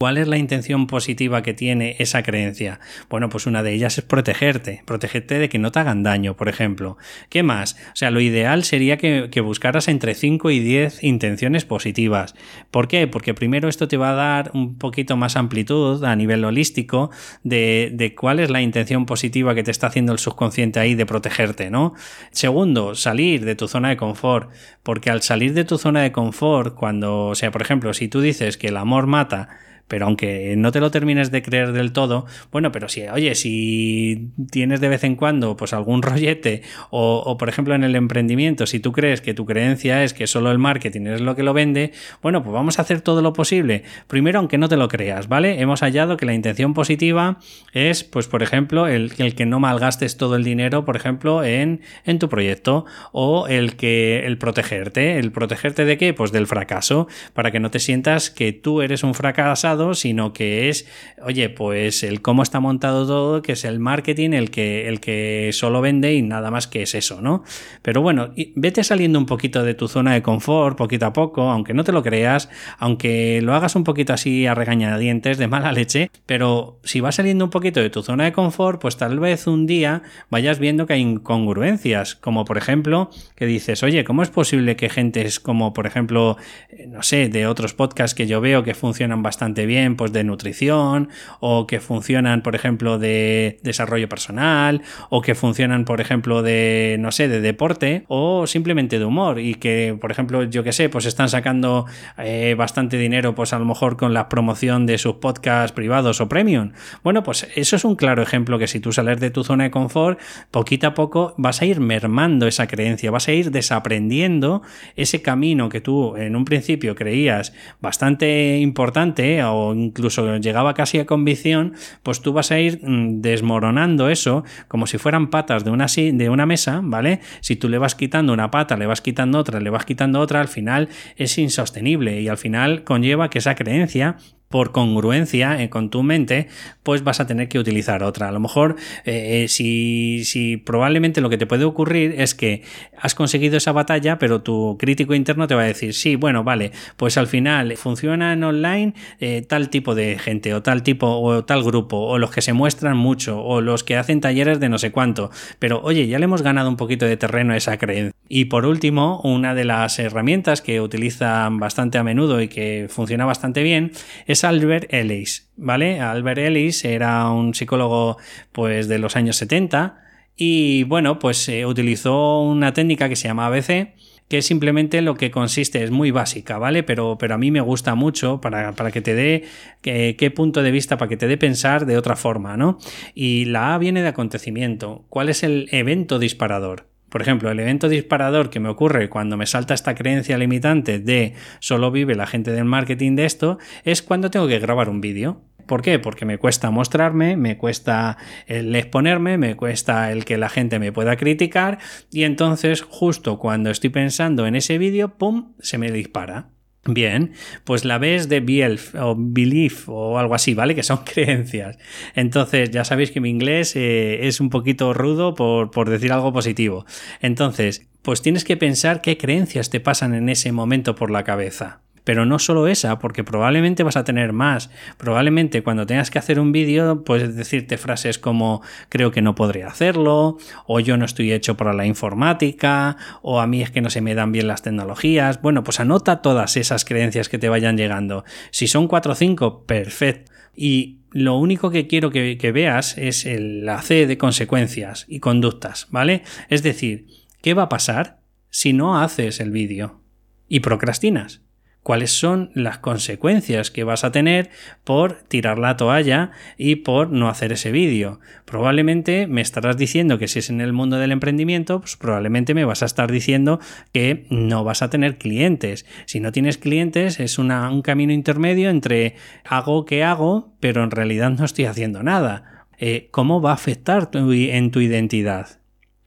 ¿Cuál 0.03 0.17
es 0.17 0.29
la 0.29 0.39
intención 0.39 0.87
positiva 0.87 1.43
que 1.43 1.53
tiene 1.53 1.97
esa 1.99 2.23
creencia? 2.23 2.81
Bueno, 3.11 3.29
pues 3.29 3.45
una 3.45 3.63
de 3.63 3.75
ellas 3.75 3.99
es 3.99 4.05
protegerte, 4.05 4.83
protegerte 4.87 5.39
de 5.39 5.51
que 5.51 5.59
no 5.59 5.73
te 5.73 5.79
hagan 5.79 6.03
daño, 6.03 6.37
por 6.37 6.49
ejemplo. 6.49 6.97
¿Qué 7.29 7.43
más? 7.43 7.77
O 7.93 7.97
sea, 7.97 8.11
lo 8.11 8.23
ideal 8.23 8.65
sería 8.65 8.97
que, 8.97 9.41
buscaras 9.43 9.89
entre 9.89 10.15
5 10.15 10.53
y 10.53 10.61
10 10.61 11.05
intenciones 11.05 11.67
positivas. 11.67 12.35
¿Por 12.71 12.89
qué? 12.89 13.09
Porque 13.09 13.35
primero 13.35 13.69
esto 13.69 13.89
te 13.89 13.99
va 13.99 14.13
a 14.13 14.15
dar 14.15 14.51
un 14.55 14.79
poquito 14.79 15.19
más 15.19 15.37
amplitud 15.37 16.03
a 16.03 16.17
nivel 16.17 16.47
holístico 16.47 17.11
de, 17.43 17.91
de 17.93 18.15
cuál 18.15 18.41
es 18.41 18.49
la 18.49 18.63
intención 18.63 19.05
positiva 19.05 19.55
que 19.55 19.65
te 19.65 19.71
está 19.71 19.89
haciendo 19.89 20.15
el 20.15 20.19
subconsciente 20.19 20.81
ahí 20.81 20.95
de 20.95 21.05
protegerte, 21.05 21.69
¿no? 21.69 21.93
Segundo, 22.31 22.95
salir 22.95 23.45
de 23.45 23.55
tu 23.55 23.69
zona 23.69 23.91
de 23.91 23.99
confort, 23.99 24.51
porque 24.83 25.11
al 25.11 25.21
salir 25.21 25.53
de 25.53 25.65
tu 25.65 25.77
zona 25.77 26.01
de 26.01 26.11
confort, 26.11 26.75
cuando, 26.75 27.27
o 27.27 27.35
sea, 27.35 27.51
por 27.51 27.61
ejemplo, 27.61 27.93
si 27.93 28.09
tú 28.09 28.23
dices 28.23 28.57
que 28.57 28.69
el 28.69 28.79
amor 28.79 29.07
mata, 29.07 29.61
pero 29.91 30.07
aunque 30.07 30.55
no 30.57 30.71
te 30.71 30.79
lo 30.79 30.93
termines 30.93 31.33
de 31.33 31.43
creer 31.43 31.73
del 31.73 31.93
todo, 31.93 32.25
bueno, 32.53 32.71
pero 32.71 32.89
si, 32.89 33.03
oye, 33.09 33.35
si 33.35 34.31
tienes 34.53 34.81
de 34.81 34.89
vez 34.89 35.03
en 35.03 35.17
cuando 35.17 35.57
pues 35.57 35.73
algún 35.73 36.01
rollete 36.03 36.63
o, 36.91 37.23
o 37.27 37.37
por 37.37 37.49
ejemplo 37.49 37.75
en 37.75 37.83
el 37.83 37.97
emprendimiento, 37.97 38.67
si 38.67 38.79
tú 38.79 38.93
crees 38.93 39.21
que 39.21 39.35
tu 39.35 39.45
creencia 39.47 40.05
es 40.05 40.15
que 40.15 40.29
solo 40.29 40.53
el 40.53 40.59
marketing 40.59 41.09
es 41.09 41.21
lo 41.21 41.35
que 41.35 41.43
lo 41.43 41.53
vende, 41.55 41.91
bueno, 42.23 42.45
pues 42.45 42.55
vamos 42.55 42.79
a 42.79 42.83
hacer 42.83 43.01
todo 43.01 43.21
lo 43.21 43.33
posible. 43.33 43.83
Primero, 44.07 44.39
aunque 44.39 44.59
no 44.59 44.69
te 44.69 44.77
lo 44.77 44.87
creas, 44.87 45.27
¿vale? 45.27 45.61
Hemos 45.61 45.81
hallado 45.81 46.17
que 46.17 46.25
la 46.25 46.35
intención 46.35 46.73
positiva 46.73 47.39
es, 47.73 48.05
pues 48.05 48.29
por 48.29 48.45
ejemplo, 48.45 48.87
el, 48.87 49.13
el 49.19 49.35
que 49.35 49.45
no 49.45 49.59
malgastes 49.59 50.17
todo 50.17 50.37
el 50.37 50.45
dinero, 50.45 50.85
por 50.85 50.95
ejemplo, 50.95 51.43
en, 51.43 51.81
en 52.05 52.21
tu 52.21 52.29
proyecto 52.29 52.85
o 53.11 53.49
el 53.49 53.75
que 53.75 54.25
el 54.25 54.39
protegerte, 54.39 55.19
el 55.19 55.33
protegerte 55.33 55.85
de 55.85 55.99
qué? 55.99 56.15
Pues 56.15 56.31
del 56.31 56.47
fracaso, 56.47 57.09
para 57.35 57.51
que 57.51 57.59
no 57.59 57.73
te 57.73 57.81
sientas 57.81 58.31
que 58.31 58.53
tú 58.53 58.83
eres 58.83 59.03
un 59.03 59.15
fracasado, 59.15 59.80
sino 59.95 60.33
que 60.33 60.69
es, 60.69 60.87
oye, 61.23 61.49
pues 61.49 62.03
el 62.03 62.23
cómo 62.23 62.43
está 62.43 62.61
montado 62.61 63.07
todo, 63.07 63.43
que 63.43 63.53
es 63.53 63.65
el 63.65 63.81
marketing 63.81 64.31
el 64.31 64.51
que, 64.51 64.89
el 64.89 65.01
que 65.01 65.51
solo 65.53 65.81
vende 65.81 66.15
y 66.15 66.23
nada 66.23 66.51
más 66.51 66.67
que 66.67 66.83
es 66.83 66.95
eso, 66.95 67.21
¿no? 67.21 67.43
Pero 67.83 68.03
bueno, 68.03 68.33
vete 68.57 68.85
saliendo 68.85 69.19
un 69.19 69.27
poquito 69.27 69.63
de 69.63 69.75
tu 69.75 69.89
zona 69.89 70.15
de 70.15 70.23
confort, 70.23 70.77
poquito 70.77 71.07
a 71.07 71.13
poco, 71.13 71.51
aunque 71.51 71.75
no 71.75 71.85
te 71.85 71.93
lo 71.93 72.03
creas, 72.03 72.49
aunque 72.79 73.41
lo 73.43 73.55
hagas 73.55 73.75
un 73.77 73.85
poquito 73.85 74.13
así 74.13 74.47
a 74.47 74.55
regañadientes, 74.55 75.39
de 75.39 75.49
mala 75.49 75.73
leche, 75.73 76.11
pero 76.27 76.79
si 76.85 77.01
vas 77.01 77.17
saliendo 77.17 77.45
un 77.45 77.51
poquito 77.51 77.81
de 77.81 77.91
tu 77.91 78.03
zona 78.03 78.25
de 78.25 78.33
confort, 78.33 78.81
pues 78.81 78.97
tal 78.97 79.19
vez 79.19 79.47
un 79.47 79.67
día 79.67 80.03
vayas 80.31 80.59
viendo 80.59 80.87
que 80.87 80.95
hay 80.95 81.01
incongruencias, 81.01 82.15
como 82.15 82.45
por 82.45 82.59
ejemplo, 82.59 83.11
que 83.37 83.47
dices, 83.47 83.83
oye, 83.83 84.05
¿cómo 84.05 84.23
es 84.23 84.31
posible 84.31 84.77
que 84.77 84.89
gentes 84.89 85.41
como, 85.41 85.73
por 85.73 85.87
ejemplo, 85.87 86.37
eh, 86.71 86.87
no 86.87 87.03
sé, 87.03 87.29
de 87.29 87.47
otros 87.47 87.75
podcasts 87.75 88.15
que 88.15 88.27
yo 88.27 88.41
veo 88.41 88.63
que 88.63 88.75
funcionan 88.75 89.23
bastante 89.23 89.60
bien, 89.67 89.97
pues 89.97 90.13
de 90.13 90.25
nutrición, 90.25 91.09
o 91.41 91.67
que 91.67 91.81
funcionan, 91.81 92.43
por 92.43 92.55
ejemplo, 92.55 92.99
de 92.99 93.59
desarrollo 93.63 94.09
personal, 94.09 94.83
o 95.09 95.23
que 95.23 95.35
funcionan, 95.35 95.85
por 95.85 96.01
ejemplo, 96.01 96.43
de, 96.43 96.97
no 96.99 97.13
sé, 97.13 97.29
de 97.29 97.41
deporte, 97.41 98.05
o 98.09 98.47
simplemente 98.47 98.99
de 98.99 99.05
humor, 99.05 99.39
y 99.41 99.55
que, 99.55 99.97
por 100.01 100.11
ejemplo, 100.11 100.45
yo 100.45 100.63
que 100.63 100.73
sé, 100.73 100.89
pues 100.89 101.07
están 101.07 101.29
sacando 101.29 101.87
eh, 102.19 102.55
bastante 102.57 102.97
dinero, 102.97 103.35
pues 103.35 103.53
a 103.53 103.59
lo 103.59 103.65
mejor 103.65 103.97
con 103.97 104.15
la 104.15 104.29
promoción 104.29 104.87
de 104.87 104.99
sus 104.99 105.15
podcasts 105.17 105.73
privados 105.73 106.21
o 106.21 106.29
premium. 106.29 106.73
Bueno, 107.03 107.23
pues 107.23 107.49
eso 107.55 107.77
es 107.77 107.85
un 107.85 107.97
claro 107.97 108.23
ejemplo 108.23 108.59
que 108.59 108.67
si 108.67 108.81
tú 108.81 108.93
sales 108.93 109.21
de 109.21 109.31
tu 109.31 109.45
zona 109.45 109.65
de 109.65 109.71
confort, 109.71 110.21
poquito 110.51 110.87
a 110.87 110.95
poco 110.95 111.35
vas 111.37 111.63
a 111.63 111.67
ir 111.67 111.81
mermando 111.81 112.47
esa 112.47 112.67
creencia, 112.67 113.11
vas 113.11 113.29
a 113.29 113.33
ir 113.33 113.51
desaprendiendo 113.51 114.63
ese 114.97 115.23
camino 115.23 115.69
que 115.69 115.81
tú 115.81 116.17
en 116.17 116.37
un 116.37 116.45
principio 116.45 116.95
creías 116.95 117.53
bastante 117.81 118.59
importante 118.59 119.41
o 119.53 119.75
incluso 119.75 120.37
llegaba 120.37 120.75
casi 120.75 120.99
a 120.99 121.07
convicción, 121.07 121.75
pues 122.03 122.21
tú 122.21 122.33
vas 122.33 122.51
a 122.51 122.59
ir 122.59 122.81
mm, 122.83 123.21
desmoronando 123.21 124.09
eso 124.09 124.45
como 124.69 124.87
si 124.87 124.99
fueran 124.99 125.31
patas 125.31 125.65
de 125.65 125.71
una, 125.71 125.87
de 125.87 126.31
una 126.31 126.47
mesa, 126.47 126.81
¿vale? 126.83 127.21
Si 127.41 127.57
tú 127.57 127.69
le 127.69 127.79
vas 127.79 127.95
quitando 127.95 128.33
una 128.33 128.51
pata, 128.51 128.77
le 128.77 128.87
vas 128.87 129.01
quitando 129.01 129.39
otra, 129.39 129.61
le 129.61 129.71
vas 129.71 129.85
quitando 129.85 130.21
otra, 130.21 130.41
al 130.41 130.49
final 130.49 130.89
es 131.17 131.39
insostenible 131.39 132.21
y 132.21 132.29
al 132.29 132.39
final 132.39 132.85
conlleva 132.85 133.31
que 133.31 133.39
esa 133.39 133.55
creencia 133.55 134.17
por 134.51 134.73
congruencia 134.73 135.63
eh, 135.63 135.71
con 135.71 135.91
tu 135.91 136.03
mente, 136.03 136.49
pues 136.83 137.05
vas 137.05 137.21
a 137.21 137.27
tener 137.29 137.49
que 137.49 137.61
utilizar 137.61 138.03
otra. 138.03 138.29
A 138.29 138.33
lo 138.33 138.41
mejor, 138.41 138.75
eh, 139.05 139.47
si, 139.49 140.25
si, 140.25 140.57
probablemente 140.57 141.21
lo 141.21 141.31
que 141.31 141.39
te 141.39 141.47
puede 141.47 141.65
ocurrir 141.65 142.17
es 142.19 142.35
que 142.35 142.65
has 143.01 143.15
conseguido 143.15 143.57
esa 143.57 143.71
batalla, 143.71 144.19
pero 144.19 144.43
tu 144.43 144.77
crítico 144.77 145.15
interno 145.15 145.47
te 145.47 145.55
va 145.55 145.63
a 145.63 145.67
decir, 145.67 145.95
sí, 145.95 146.17
bueno, 146.17 146.43
vale, 146.43 146.73
pues 146.97 147.17
al 147.17 147.29
final 147.29 147.77
funciona 147.77 148.33
en 148.33 148.43
online 148.43 148.95
eh, 149.21 149.43
tal 149.49 149.71
tipo 149.71 149.95
de 149.95 150.19
gente, 150.19 150.53
o 150.53 150.63
tal 150.63 150.83
tipo, 150.83 151.07
o 151.07 151.45
tal 151.45 151.63
grupo, 151.63 151.99
o 151.99 152.19
los 152.19 152.33
que 152.33 152.43
se 152.43 152.53
muestran 152.53 152.97
mucho, 152.97 153.41
o 153.41 153.61
los 153.61 153.85
que 153.85 153.97
hacen 153.97 154.21
talleres 154.21 154.59
de 154.59 154.69
no 154.69 154.79
sé 154.79 154.91
cuánto. 154.91 155.31
Pero 155.61 155.81
oye, 155.85 156.09
ya 156.09 156.19
le 156.19 156.25
hemos 156.25 156.43
ganado 156.43 156.69
un 156.69 156.77
poquito 156.77 157.07
de 157.07 157.17
terreno 157.17 157.53
a 157.53 157.57
esa 157.57 157.79
creencia. 157.79 158.13
Y 158.29 158.47
por 158.47 158.67
último, 158.67 159.21
una 159.23 159.55
de 159.55 159.65
las 159.65 159.99
herramientas 160.01 160.61
que 160.61 160.81
utilizan 160.81 161.59
bastante 161.59 161.99
a 161.99 162.05
menudo 162.05 162.41
y 162.41 162.49
que 162.49 162.87
funciona 162.89 163.25
bastante 163.25 163.63
bien 163.63 163.93
es 164.27 164.40
Albert 164.45 164.93
Ellis, 164.93 165.51
¿vale? 165.57 166.01
Albert 166.01 166.39
Ellis 166.39 166.85
era 166.85 167.31
un 167.31 167.55
psicólogo 167.55 168.19
pues 168.53 168.89
de 168.89 168.99
los 168.99 169.17
años 169.17 169.37
70 169.37 170.03
y 170.37 170.85
bueno, 170.85 171.19
pues 171.19 171.49
eh, 171.49 171.67
utilizó 171.67 172.43
una 172.43 172.73
técnica 172.73 173.09
que 173.09 173.17
se 173.17 173.29
llama 173.29 173.47
ABC 173.47 173.95
que 174.31 174.43
simplemente 174.43 175.03
lo 175.03 175.17
que 175.17 175.33
consiste 175.33 175.83
es 175.83 175.91
muy 175.91 176.13
básica, 176.13 176.57
¿vale? 176.57 176.85
Pero, 176.85 177.19
pero 177.19 177.35
a 177.35 177.39
mí 177.39 177.51
me 177.51 177.61
gusta 177.61 177.97
mucho 177.97 178.41
para, 178.41 178.73
para 178.75 178.93
que 178.93 179.01
te 179.03 179.15
dé 179.15 179.45
qué 179.83 180.33
punto 180.33 180.63
de 180.63 180.71
vista, 180.71 180.97
para 180.99 181.09
que 181.09 181.17
te 181.17 181.27
dé 181.27 181.37
pensar 181.37 181.85
de 181.85 181.99
otra 181.99 182.15
forma, 182.15 182.57
¿no? 182.57 182.79
Y 183.13 183.47
la 183.47 183.75
A 183.75 183.79
viene 183.79 184.03
de 184.03 184.09
acontecimiento. 184.09 185.05
¿Cuál 185.09 185.31
es 185.31 185.43
el 185.43 185.69
evento 185.73 186.21
disparador? 186.21 186.90
Por 187.11 187.23
ejemplo, 187.23 187.51
el 187.51 187.61
evento 187.61 187.89
disparador 187.89 188.51
que 188.51 188.61
me 188.61 188.69
ocurre 188.69 189.11
cuando 189.11 189.37
me 189.37 189.47
salta 189.47 189.75
esta 189.75 189.95
creencia 189.95 190.39
limitante 190.39 191.01
de 191.01 191.35
solo 191.59 191.91
vive 191.91 192.15
la 192.15 192.27
gente 192.27 192.53
del 192.53 192.65
marketing 192.65 193.17
de 193.17 193.25
esto 193.27 193.59
es 193.85 194.01
cuando 194.01 194.31
tengo 194.31 194.47
que 194.47 194.61
grabar 194.61 194.89
un 194.89 195.01
vídeo. 195.01 195.43
¿Por 195.67 195.83
qué? 195.83 195.99
Porque 195.99 196.25
me 196.25 196.39
cuesta 196.39 196.71
mostrarme, 196.71 197.37
me 197.37 197.57
cuesta 197.57 198.17
el 198.47 198.75
exponerme, 198.75 199.39
me 199.39 199.57
cuesta 199.57 200.11
el 200.11 200.25
que 200.25 200.39
la 200.39 200.49
gente 200.49 200.79
me 200.79 200.93
pueda 200.93 201.17
criticar 201.17 201.79
y 202.11 202.25
entonces 202.25 202.83
justo 202.83 203.39
cuando 203.39 203.71
estoy 203.71 203.91
pensando 203.91 204.47
en 204.47 204.57
ese 204.57 204.79
vídeo, 204.79 205.17
¡pum!, 205.19 205.53
se 205.61 205.79
me 205.79 205.91
dispara. 205.93 206.51
Bien, 206.87 207.35
pues 207.65 207.85
la 207.85 207.99
B 207.99 208.15
es 208.15 208.31
de 208.31 208.41
Bielf 208.41 208.95
o 208.95 209.15
Belief 209.17 209.87
o 209.89 210.19
algo 210.19 210.35
así, 210.35 210.55
¿vale? 210.55 210.75
Que 210.75 210.83
son 210.83 210.99
creencias. 211.05 211.79
Entonces, 212.15 212.71
ya 212.71 212.85
sabéis 212.85 213.11
que 213.11 213.21
mi 213.21 213.29
inglés 213.29 213.77
eh, 213.77 214.27
es 214.27 214.41
un 214.41 214.49
poquito 214.49 214.95
rudo 214.95 215.35
por, 215.35 215.71
por 215.71 215.91
decir 215.91 216.13
algo 216.13 216.33
positivo. 216.33 216.87
Entonces, 217.21 217.87
pues 218.03 218.23
tienes 218.23 218.45
que 218.45 218.57
pensar 218.57 219.03
qué 219.03 219.19
creencias 219.19 219.69
te 219.69 219.81
pasan 219.81 220.15
en 220.15 220.31
ese 220.31 220.53
momento 220.53 220.95
por 220.95 221.11
la 221.11 221.23
cabeza. 221.23 221.83
Pero 222.05 222.27
no 222.27 222.39
solo 222.39 222.67
esa, 222.67 222.99
porque 222.99 223.25
probablemente 223.25 223.83
vas 223.83 223.97
a 223.97 224.05
tener 224.05 224.33
más. 224.33 224.71
Probablemente 224.97 225.63
cuando 225.63 225.87
tengas 225.87 226.11
que 226.11 226.19
hacer 226.19 226.41
un 226.41 226.53
vídeo, 226.53 227.05
puedes 227.05 227.37
decirte 227.37 227.77
frases 227.79 228.19
como 228.19 228.63
creo 228.89 229.11
que 229.11 229.23
no 229.23 229.35
podría 229.35 229.69
hacerlo, 229.69 230.39
o 230.67 230.81
yo 230.81 230.97
no 230.97 231.05
estoy 231.05 231.33
hecho 231.33 231.57
para 231.57 231.73
la 231.73 231.87
informática, 231.87 232.97
o 233.23 233.41
a 233.41 233.47
mí 233.47 233.63
es 233.63 233.71
que 233.71 233.81
no 233.81 233.91
se 233.91 234.01
me 234.01 234.15
dan 234.15 234.33
bien 234.33 234.49
las 234.49 234.63
tecnologías. 234.63 235.43
Bueno, 235.43 235.65
pues 235.65 235.81
anota 235.81 236.23
todas 236.23 236.57
esas 236.57 236.85
creencias 236.85 237.29
que 237.29 237.39
te 237.39 237.49
vayan 237.49 237.77
llegando. 237.77 238.25
Si 238.51 238.67
son 238.67 238.89
cuatro 238.89 239.13
o 239.13 239.17
cinco, 239.17 239.65
perfecto. 239.65 240.31
Y 240.57 241.01
lo 241.13 241.37
único 241.37 241.71
que 241.71 241.87
quiero 241.87 242.11
que, 242.11 242.39
que 242.39 242.53
veas 242.53 242.97
es 242.99 243.27
el, 243.27 243.65
la 243.65 243.83
C 243.83 244.07
de 244.07 244.19
consecuencias 244.19 245.07
y 245.09 245.21
conductas, 245.21 245.87
¿vale? 245.91 246.23
Es 246.49 246.63
decir, 246.63 247.07
¿qué 247.43 247.55
va 247.55 247.65
a 247.65 247.69
pasar 247.69 248.21
si 248.51 248.73
no 248.73 249.01
haces 249.01 249.41
el 249.41 249.51
vídeo 249.51 250.01
y 250.49 250.61
procrastinas? 250.61 251.43
Cuáles 251.83 252.11
son 252.11 252.51
las 252.55 252.79
consecuencias 252.79 253.71
que 253.71 253.85
vas 253.85 254.05
a 254.05 254.13
tener 254.13 254.51
por 254.85 255.23
tirar 255.23 255.59
la 255.59 255.77
toalla 255.77 256.31
y 256.57 256.77
por 256.77 257.11
no 257.11 257.29
hacer 257.29 257.53
ese 257.53 257.73
vídeo. 257.73 258.21
Probablemente 258.45 259.27
me 259.27 259.41
estarás 259.41 259.77
diciendo 259.77 260.19
que 260.19 260.29
si 260.29 260.41
es 260.41 260.51
en 260.51 260.61
el 260.61 260.73
mundo 260.73 260.99
del 260.99 261.13
emprendimiento, 261.13 261.81
pues 261.81 261.97
probablemente 261.97 262.55
me 262.55 262.65
vas 262.65 262.83
a 262.83 262.87
estar 262.87 263.11
diciendo 263.11 263.61
que 263.93 264.27
no 264.31 264.65
vas 264.65 264.83
a 264.83 264.91
tener 264.91 265.19
clientes. 265.19 265.87
Si 266.07 266.21
no 266.21 266.33
tienes 266.33 266.59
clientes 266.59 267.21
es 267.21 267.39
un 267.39 267.83
camino 267.83 268.13
intermedio 268.13 268.71
entre 268.71 269.17
hago 269.45 269.85
que 269.85 270.05
hago, 270.05 270.55
pero 270.61 270.85
en 270.85 270.91
realidad 270.91 271.31
no 271.31 271.45
estoy 271.45 271.65
haciendo 271.65 272.03
nada. 272.03 272.67
Eh, 272.79 273.09
¿Cómo 273.11 273.41
va 273.41 273.51
a 273.51 273.55
afectar 273.55 274.11
en 274.13 274.71
tu 274.71 274.81
identidad? 274.81 275.61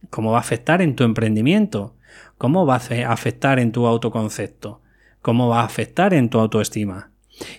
¿Cómo 0.09 0.31
va 0.31 0.38
a 0.38 0.41
afectar 0.41 0.81
en 0.81 0.95
tu 0.95 1.03
emprendimiento? 1.03 1.95
¿Cómo 2.38 2.65
va 2.65 2.75
a 2.75 3.12
afectar 3.12 3.59
en 3.59 3.71
tu 3.71 3.88
autoconcepto? 3.88 4.82
Cómo 5.23 5.49
va 5.49 5.62
a 5.62 5.65
afectar 5.65 6.13
en 6.13 6.29
tu 6.29 6.38
autoestima 6.38 7.09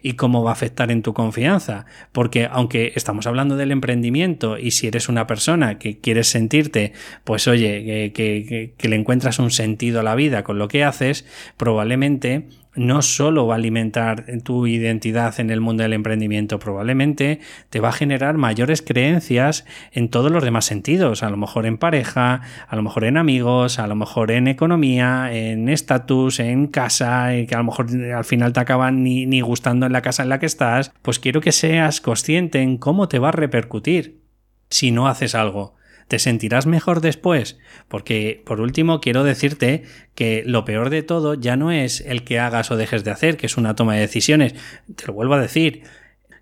y 0.03 0.13
cómo 0.13 0.45
va 0.45 0.51
a 0.51 0.53
afectar 0.53 0.93
en 0.93 1.03
tu 1.03 1.15
confianza. 1.15 1.87
Porque 2.13 2.49
aunque 2.49 2.93
estamos 2.95 3.27
hablando 3.27 3.57
del 3.57 3.73
emprendimiento 3.73 4.59
y 4.59 4.71
si 4.71 4.87
eres 4.87 5.09
una 5.09 5.27
persona 5.27 5.79
que 5.79 5.99
quieres 5.99 6.29
sentirte, 6.29 6.93
pues 7.25 7.49
oye, 7.49 8.13
que, 8.15 8.75
que, 8.79 8.89
le 8.89 8.97
encuentras 8.97 9.41
un 9.41 9.51
sentido 9.51 10.01
a 10.01 10.05
la 10.05 10.15
vida 10.15 10.45
con 10.45 10.59
lo 10.59 10.69
que 10.69 10.85
haces, 10.85 11.27
probablemente 11.57 12.47
no 12.77 13.03
solo 13.03 13.47
va 13.47 13.55
a 13.55 13.59
alimentar 13.59 14.25
tu 14.43 14.67
identidad 14.67 15.39
en 15.41 15.51
el 15.51 15.61
mundo 15.61 15.83
del 15.83 15.93
emprendimiento, 15.93 16.59
probablemente 16.59 17.41
te 17.71 17.81
va 17.81 17.91
a 17.91 17.93
generar 17.93 18.37
mayores 18.37 18.83
creencias 18.83 19.65
en 19.93 20.09
todos 20.09 20.31
los 20.31 20.43
demás 20.43 20.65
sentidos, 20.65 21.23
a 21.23 21.31
lo 21.31 21.37
mejor 21.37 21.67
en 21.67 21.79
pareja, 21.79 22.43
a 22.67 22.77
lo 22.77 22.83
mejor 22.83 23.05
en 23.05 23.17
amigos, 23.17 23.79
a 23.79 23.87
lo 23.87 23.95
mejor 23.95 24.31
en 24.31 24.49
economía, 24.49 25.33
en 25.33 25.69
estatus, 25.69 26.41
en 26.41 26.67
casa, 26.67 27.29
que 27.49 27.55
a 27.55 27.59
lo 27.59 27.65
mejor 27.65 27.87
al 28.15 28.25
final 28.25 28.53
te 28.53 28.61
acaban 28.61 29.03
ni, 29.03 29.27
ni 29.27 29.41
gustando 29.41 29.87
en 29.87 29.93
la 29.93 30.03
casa 30.03 30.23
en 30.23 30.29
la 30.29 30.39
que 30.39 30.47
estás, 30.47 30.93
pues 31.03 31.19
quiero 31.19 31.41
que 31.41 31.53
seas 31.53 32.01
consciente 32.01 32.61
en 32.61 32.79
cómo 32.79 33.09
te 33.09 33.19
va 33.19 33.29
a 33.29 33.33
repercutir 33.33 34.23
si 34.71 34.91
no 34.91 35.09
haces 35.09 35.35
algo. 35.35 35.75
¿Te 36.09 36.19
sentirás 36.19 36.67
mejor 36.67 37.01
después? 37.01 37.59
Porque, 37.89 38.43
por 38.45 38.61
último, 38.61 39.01
quiero 39.01 39.25
decirte 39.25 39.85
que 40.15 40.43
lo 40.47 40.65
peor 40.65 40.91
de 40.91 41.03
todo 41.03 41.35
ya 41.35 41.57
no 41.57 41.71
es 41.73 42.01
el 42.03 42.25
que 42.25 42.39
hagas 42.39 42.71
o 42.71 42.77
dejes 42.77 43.05
de 43.05 43.11
hacer, 43.11 43.37
que 43.37 43.47
es 43.47 43.57
una 43.57 43.75
toma 43.75 43.95
de 43.95 44.01
decisiones. 44.01 44.55
Te 44.97 45.07
lo 45.07 45.13
vuelvo 45.15 45.35
a 45.35 45.41
decir. 45.41 45.83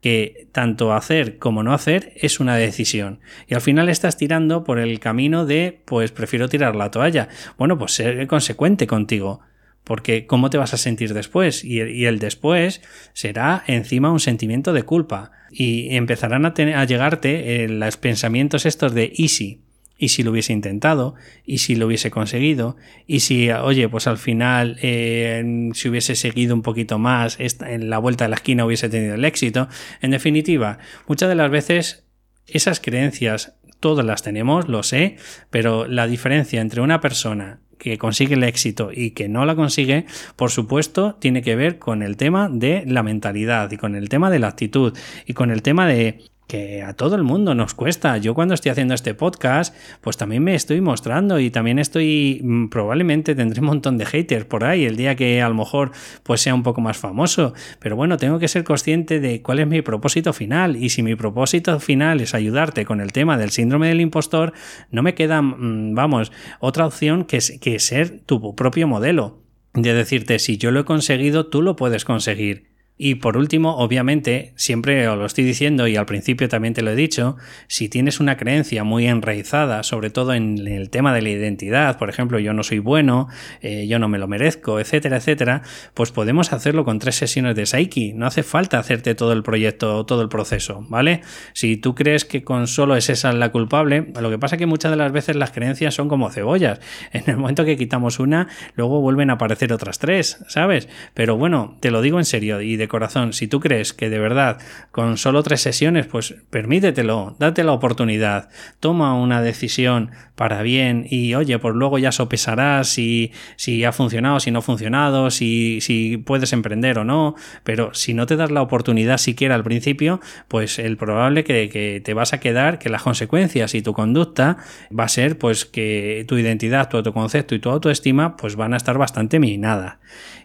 que 0.03 0.49
tanto 0.51 0.93
hacer 0.93 1.39
como 1.39 1.63
no 1.63 1.73
hacer 1.73 2.13
es 2.17 2.41
una 2.41 2.57
decisión. 2.57 3.21
Y 3.47 3.55
al 3.55 3.61
final 3.61 3.89
estás 3.89 4.17
tirando 4.17 4.65
por 4.65 4.81
el 4.81 4.99
camino 4.99 5.47
de, 5.47 5.81
pues 5.85 6.11
prefiero 6.11 6.49
tirar 6.49 6.75
la 6.75 6.91
toalla. 6.91 7.29
Bueno, 7.57 7.79
pues 7.79 7.93
ser 7.93 8.27
consecuente 8.27 8.87
contigo. 8.89 9.41
Porque 9.85 10.27
¿cómo 10.27 10.51
te 10.51 10.59
vas 10.59 10.75
a 10.75 10.79
sentir 10.79 11.13
después? 11.15 11.65
Y, 11.65 11.81
el 11.81 12.19
después 12.19 12.83
será 13.13 13.65
encima 13.67 14.13
un 14.13 14.21
sentimiento 14.21 14.73
de 14.73 14.85
culpa. 14.85 15.33
Y 15.51 15.95
empezarán 15.97 16.47
a, 16.47 16.55
a 16.57 16.85
llegarte 16.85 17.65
eh, 17.65 17.69
los 17.69 17.97
pensamientos 17.97 18.65
estos 18.65 18.95
de 18.95 19.13
easy 19.17 19.63
y 20.03 20.09
si 20.09 20.25
lo 20.25 20.33
hubiese 20.33 20.53
intentado, 20.53 21.15
y 21.47 21.59
si 21.59 21.77
lo 21.77 21.87
hubiese 21.87 22.11
conseguido, 22.11 22.77
y 23.07 23.21
si, 23.21 23.53
oye, 23.53 23.89
pues 23.89 24.09
al 24.09 24.19
final, 24.19 24.77
eh, 24.83 25.71
si 25.75 25.89
hubiese 25.89 26.17
seguido 26.17 26.57
un 26.57 26.63
poquito 26.63 26.99
más, 26.99 27.39
en 27.39 27.89
la 27.89 27.99
vuelta 27.99 28.25
de 28.25 28.31
la 28.31 28.35
esquina 28.35 28.67
hubiese 28.67 28.89
tenido 28.89 29.15
el 29.15 29.25
éxito. 29.25 29.69
En 30.01 30.11
definitiva, 30.11 30.79
muchas 31.07 31.29
de 31.29 31.37
las 31.37 31.53
veces 31.53 32.05
esas 32.49 32.81
creencias 32.81 33.55
todas 33.79 34.05
las 34.05 34.25
tenemos, 34.25 34.69
lo 34.69 34.83
sé, 34.83 35.19
pero 35.51 35.87
la 35.87 36.09
diferencia 36.09 36.61
entre 36.61 36.81
una 36.81 37.01
persona 37.01 37.61
que 37.83 37.99
consigue 37.99 38.35
el 38.35 38.45
éxito 38.45 38.91
y 38.95 39.11
que 39.11 39.29
no 39.29 39.45
la 39.45 39.57
consigue, 39.57 40.07
por 40.37 40.53
supuesto, 40.53 41.17
tiene 41.17 41.43
que 41.43 41.57
ver 41.57 41.81
con 41.81 42.05
el 42.05 42.17
tema 42.17 42.49
de 42.49 42.85
la 42.87 43.03
mentalidad 43.03 43.73
y 43.73 43.77
con 43.77 43.97
el 43.97 44.09
tema 44.09 44.31
de 44.31 44.39
la 44.39 44.47
actitud 44.47 44.97
y 45.27 45.33
con 45.33 45.51
el 45.51 45.63
tema 45.63 45.89
de 45.89 46.21
que 46.47 46.83
a 46.83 46.95
todo 46.95 47.17
el 47.17 47.23
mundo 47.23 47.55
nos 47.55 47.75
cuesta. 47.75 48.19
Yo 48.19 48.35
cuando 48.35 48.55
estoy 48.55 48.71
haciendo 48.71 48.95
este 48.95 49.15
podcast, 49.15 49.75
pues 50.01 50.17
también 50.17 50.45
me 50.45 50.55
estoy 50.55 50.81
mostrando 50.81 51.39
y 51.39 51.51
también 51.51 51.79
estoy, 51.79 52.41
mm, 52.43 52.69
probablemente 52.69 53.35
tendré 53.35 53.61
un 53.61 53.67
montón 53.67 53.97
de 53.97 54.07
haters 54.07 54.45
por 54.45 54.65
ahí 54.65 54.85
el 54.85 54.97
día 54.97 55.17
que 55.17 55.41
a 55.41 55.49
lo 55.49 55.55
mejor 55.55 55.93
pues 56.23 56.41
sea 56.41 56.55
un 56.55 56.63
poco 56.63 56.81
más 56.81 56.99
famoso. 56.99 57.55
Pero 57.79 57.97
bueno, 57.97 58.17
tengo 58.17 58.39
que 58.39 58.49
ser 58.49 58.65
consciente 58.65 59.21
de 59.21 59.43
cuál 59.43 59.61
es 59.61 59.67
mi 59.67 59.83
propósito 59.83 60.33
final 60.33 60.77
y 60.77 60.91
si 60.91 61.03
mi 61.03 61.15
propósito 61.15 61.79
final 61.81 62.21
es 62.21 62.35
ayudarte 62.35 62.85
con 62.85 63.01
el 63.01 63.13
tema 63.13 63.39
del 63.39 63.51
síndrome 63.51 63.89
del 63.89 64.01
impostor, 64.01 64.53
no 64.91 65.03
me 65.03 65.15
queda, 65.15 65.41
mm, 65.41 65.95
vamos, 65.95 66.33
otra 66.61 66.87
opción 66.87 67.25
que, 67.25 67.39
que 67.61 67.79
ser 67.79 68.21
tu 68.21 68.55
propio 68.55 68.87
modelo. 68.89 69.43
De 69.75 69.95
decirte, 69.95 70.39
si 70.39 70.59
yo 70.59 70.71
lo 70.71 70.81
he 70.81 70.85
conseguido, 70.85 71.47
tú 71.47 71.63
lo 71.63 71.77
puedes 71.77 72.05
conseguir. 72.05 72.72
Y 72.99 73.17
por 73.17 73.37
último, 73.37 73.77
obviamente, 73.79 74.53
siempre 74.57 75.09
os 75.09 75.19
lo 75.19 75.27
estoy 75.27 75.45
diciendo 75.45 75.89
y 75.89 75.97
al 75.97 76.07
principio 76.07 76.49
también 76.49 76.75
te 76.75 76.83
lo 76.83 76.91
he 76.91 76.95
dicho, 76.95 77.37
si 77.67 77.89
tienes 77.89 78.21
una 78.21 78.37
creencia 78.37 78.85
muy 78.85 79.07
enraizada, 79.07 79.83
sobre 79.83 80.11
todo 80.11 80.35
en 80.35 80.67
el 80.69 80.91
tema 80.91 81.15
de 81.15 81.23
la 81.23 81.31
identidad, 81.31 81.99
por 81.99 82.11
ejemplo, 82.11 82.39
yo 82.39 82.53
no 82.53 82.63
soy 82.63 82.79
bueno, 82.79 83.29
eh, 83.61 83.87
yo 83.89 83.99
no 83.99 84.09
me 84.09 84.19
lo 84.19 84.29
merezco, 84.29 84.79
etcétera, 84.79 85.17
etcétera, 85.17 85.63
pues 85.95 86.13
podemos 86.13 86.53
hacerlo 86.53 86.85
con 86.85 86.99
tres 86.99 87.17
sesiones 87.17 87.57
de 87.57 87.67
Psyche. 87.67 88.13
No 88.15 88.27
hace 88.27 88.43
falta 88.43 88.79
hacerte 88.79 89.15
todo 89.15 89.33
el 89.33 89.43
proyecto, 89.43 90.05
todo 90.07 90.23
el 90.23 90.29
proceso, 90.29 90.87
¿vale? 90.89 91.23
Si 91.55 91.77
tú 91.77 91.95
crees 91.95 92.25
que 92.25 92.45
con 92.45 92.67
solo 92.67 92.95
es 92.97 93.09
esa 93.09 93.33
la 93.33 93.51
culpable, 93.51 94.13
lo 94.21 94.31
que 94.31 94.39
pasa 94.39 94.57
es 94.57 94.59
que 94.61 94.67
muchas 94.67 94.91
de 94.91 94.97
las 94.97 95.13
veces 95.13 95.37
las 95.37 95.51
creencias 95.51 95.95
son 95.95 96.09
como 96.09 96.31
cebollas. 96.31 96.81
En 97.13 97.25
el 97.27 97.37
momento 97.37 97.65
que 97.65 97.77
quitamos 97.77 98.19
una, 98.19 98.49
luego 98.75 99.01
vuelven 99.01 99.31
a 99.31 99.35
aparecer 99.35 99.73
otras 99.73 99.99
tres, 99.99 100.43
¿sabes? 100.49 100.89
Pero 101.15 101.37
bueno, 101.37 101.77
te 101.81 101.91
lo 101.91 102.01
digo 102.01 102.19
en 102.19 102.25
serio 102.25 102.61
y 102.61 102.77
corazón, 102.89 103.33
si 103.33 103.47
tú 103.47 103.61
crees 103.61 103.93
que 103.93 104.11
de 104.11 104.19
verdad 104.19 104.59
con 104.91 105.17
solo 105.17 105.43
tres 105.43 105.61
sesiones, 105.61 106.07
pues 106.07 106.35
permítetelo, 106.51 107.37
date 107.39 107.65
la 107.65 107.73
oportunidad, 107.73 108.49
toma 108.81 109.15
una 109.15 109.43
decisión 109.43 110.11
para 110.35 110.63
bien 110.63 111.07
y 111.09 111.35
oye, 111.35 111.59
pues 111.59 111.75
luego 111.75 111.99
ya 111.99 112.13
sopesarás 112.13 112.89
si, 112.89 113.33
si 113.57 113.85
ha 113.85 113.93
funcionado, 113.93 114.41
si 114.41 114.51
no 114.51 114.61
ha 114.61 114.63
funcionado, 114.63 115.31
si, 115.31 115.81
si 115.81 116.17
puedes 116.17 116.53
emprender 116.53 116.99
o 116.99 117.05
no, 117.05 117.35
pero 117.65 117.95
si 117.95 118.15
no 118.15 118.27
te 118.27 118.37
das 118.37 118.51
la 118.51 118.63
oportunidad 118.63 119.19
siquiera 119.19 119.55
al 119.55 119.65
principio, 119.65 120.21
pues 120.49 120.79
el 120.79 120.97
probable 120.97 121.45
que, 121.45 121.69
que 121.69 122.01
te 122.05 122.15
vas 122.15 122.33
a 122.33 122.41
quedar, 122.41 122.79
que 122.79 122.89
las 122.89 123.03
consecuencias 123.03 123.75
y 123.75 123.83
tu 123.83 123.93
conducta 123.93 124.59
va 124.97 125.05
a 125.05 125.09
ser 125.09 125.39
pues 125.39 125.65
que 125.65 126.25
tu 126.27 126.39
identidad, 126.39 126.89
tu 126.89 126.97
autoconcepto 126.97 127.55
y 127.55 127.59
tu 127.59 127.71
autoestima 127.71 128.37
pues 128.37 128.57
van 128.57 128.75
a 128.75 128.77
estar 128.77 128.99
bastante 128.99 129.39
minadas. 129.39 129.97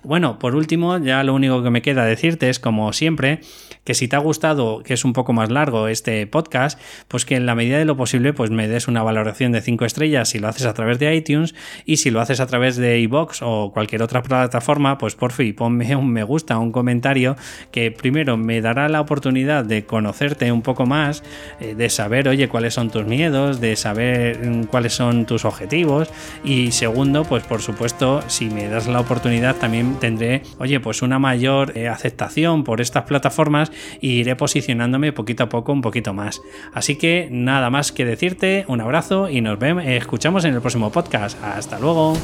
Bueno, 0.03 0.39
por 0.39 0.55
último, 0.55 0.97
ya 0.99 1.23
lo 1.23 1.33
único 1.33 1.63
que 1.63 1.69
me 1.69 1.81
queda 1.81 2.05
es, 2.49 2.59
como 2.59 2.93
siempre, 2.93 3.39
que 3.87 3.93
si 3.93 4.09
te 4.09 4.17
ha 4.17 4.19
gustado, 4.19 4.83
que 4.83 4.95
es 4.95 5.05
un 5.05 5.13
poco 5.13 5.31
más 5.31 5.49
largo 5.49 5.87
este 5.87 6.27
podcast, 6.27 6.77
pues 7.07 7.23
que 7.23 7.37
en 7.37 7.45
la 7.45 7.55
medida 7.55 7.77
de 7.77 7.85
lo 7.85 7.95
posible, 7.95 8.33
pues 8.33 8.51
me 8.51 8.67
des 8.67 8.89
una 8.89 9.01
valoración 9.01 9.53
de 9.53 9.61
5 9.61 9.85
estrellas. 9.85 10.27
Si 10.27 10.39
lo 10.39 10.49
haces 10.49 10.65
a 10.65 10.73
través 10.73 10.99
de 10.99 11.15
iTunes 11.15 11.55
y 11.85 11.95
si 11.95 12.11
lo 12.11 12.19
haces 12.19 12.41
a 12.41 12.47
través 12.47 12.75
de 12.75 12.99
iBox 12.99 13.39
o 13.43 13.71
cualquier 13.73 14.03
otra 14.03 14.23
plataforma, 14.23 14.97
pues 14.97 15.15
por 15.15 15.31
fin 15.31 15.55
ponme 15.55 15.95
un 15.95 16.11
me 16.11 16.23
gusta, 16.23 16.57
un 16.57 16.73
comentario 16.73 17.37
que 17.71 17.89
primero 17.91 18.35
me 18.35 18.59
dará 18.59 18.89
la 18.89 18.99
oportunidad 18.99 19.63
de 19.63 19.85
conocerte 19.85 20.51
un 20.51 20.63
poco 20.63 20.85
más, 20.85 21.23
eh, 21.61 21.73
de 21.73 21.89
saber, 21.89 22.27
oye, 22.27 22.49
cuáles 22.49 22.73
son 22.73 22.89
tus 22.89 23.05
miedos, 23.05 23.61
de 23.61 23.77
saber 23.77 24.45
mm, 24.45 24.63
cuáles 24.65 24.91
son 24.91 25.25
tus 25.25 25.45
objetivos. 25.45 26.09
Y 26.43 26.73
segundo, 26.73 27.23
pues 27.23 27.43
por 27.43 27.61
supuesto, 27.61 28.21
si 28.27 28.49
me 28.49 28.67
das 28.67 28.85
la 28.85 28.99
oportunidad 28.99 29.55
también 29.55 29.95
tendré, 29.97 30.41
oye, 30.57 30.81
pues 30.81 31.01
una 31.01 31.19
mayor 31.19 31.71
eh, 31.77 31.87
aceptación 31.87 32.65
por 32.65 32.81
estas 32.81 33.03
plataformas 33.03 33.71
iré 34.01 34.35
posicionándome 34.35 35.13
poquito 35.13 35.43
a 35.43 35.49
poco 35.49 35.71
un 35.71 35.81
poquito 35.81 36.13
más. 36.13 36.41
Así 36.73 36.95
que 36.95 37.27
nada 37.31 37.69
más 37.69 37.91
que 37.91 38.05
decirte, 38.05 38.65
un 38.67 38.81
abrazo 38.81 39.29
y 39.29 39.41
nos 39.41 39.59
vemos, 39.59 39.83
escuchamos 39.85 40.45
en 40.45 40.53
el 40.53 40.61
próximo 40.61 40.91
podcast. 40.91 41.41
Hasta 41.43 41.79
luego. 41.79 42.15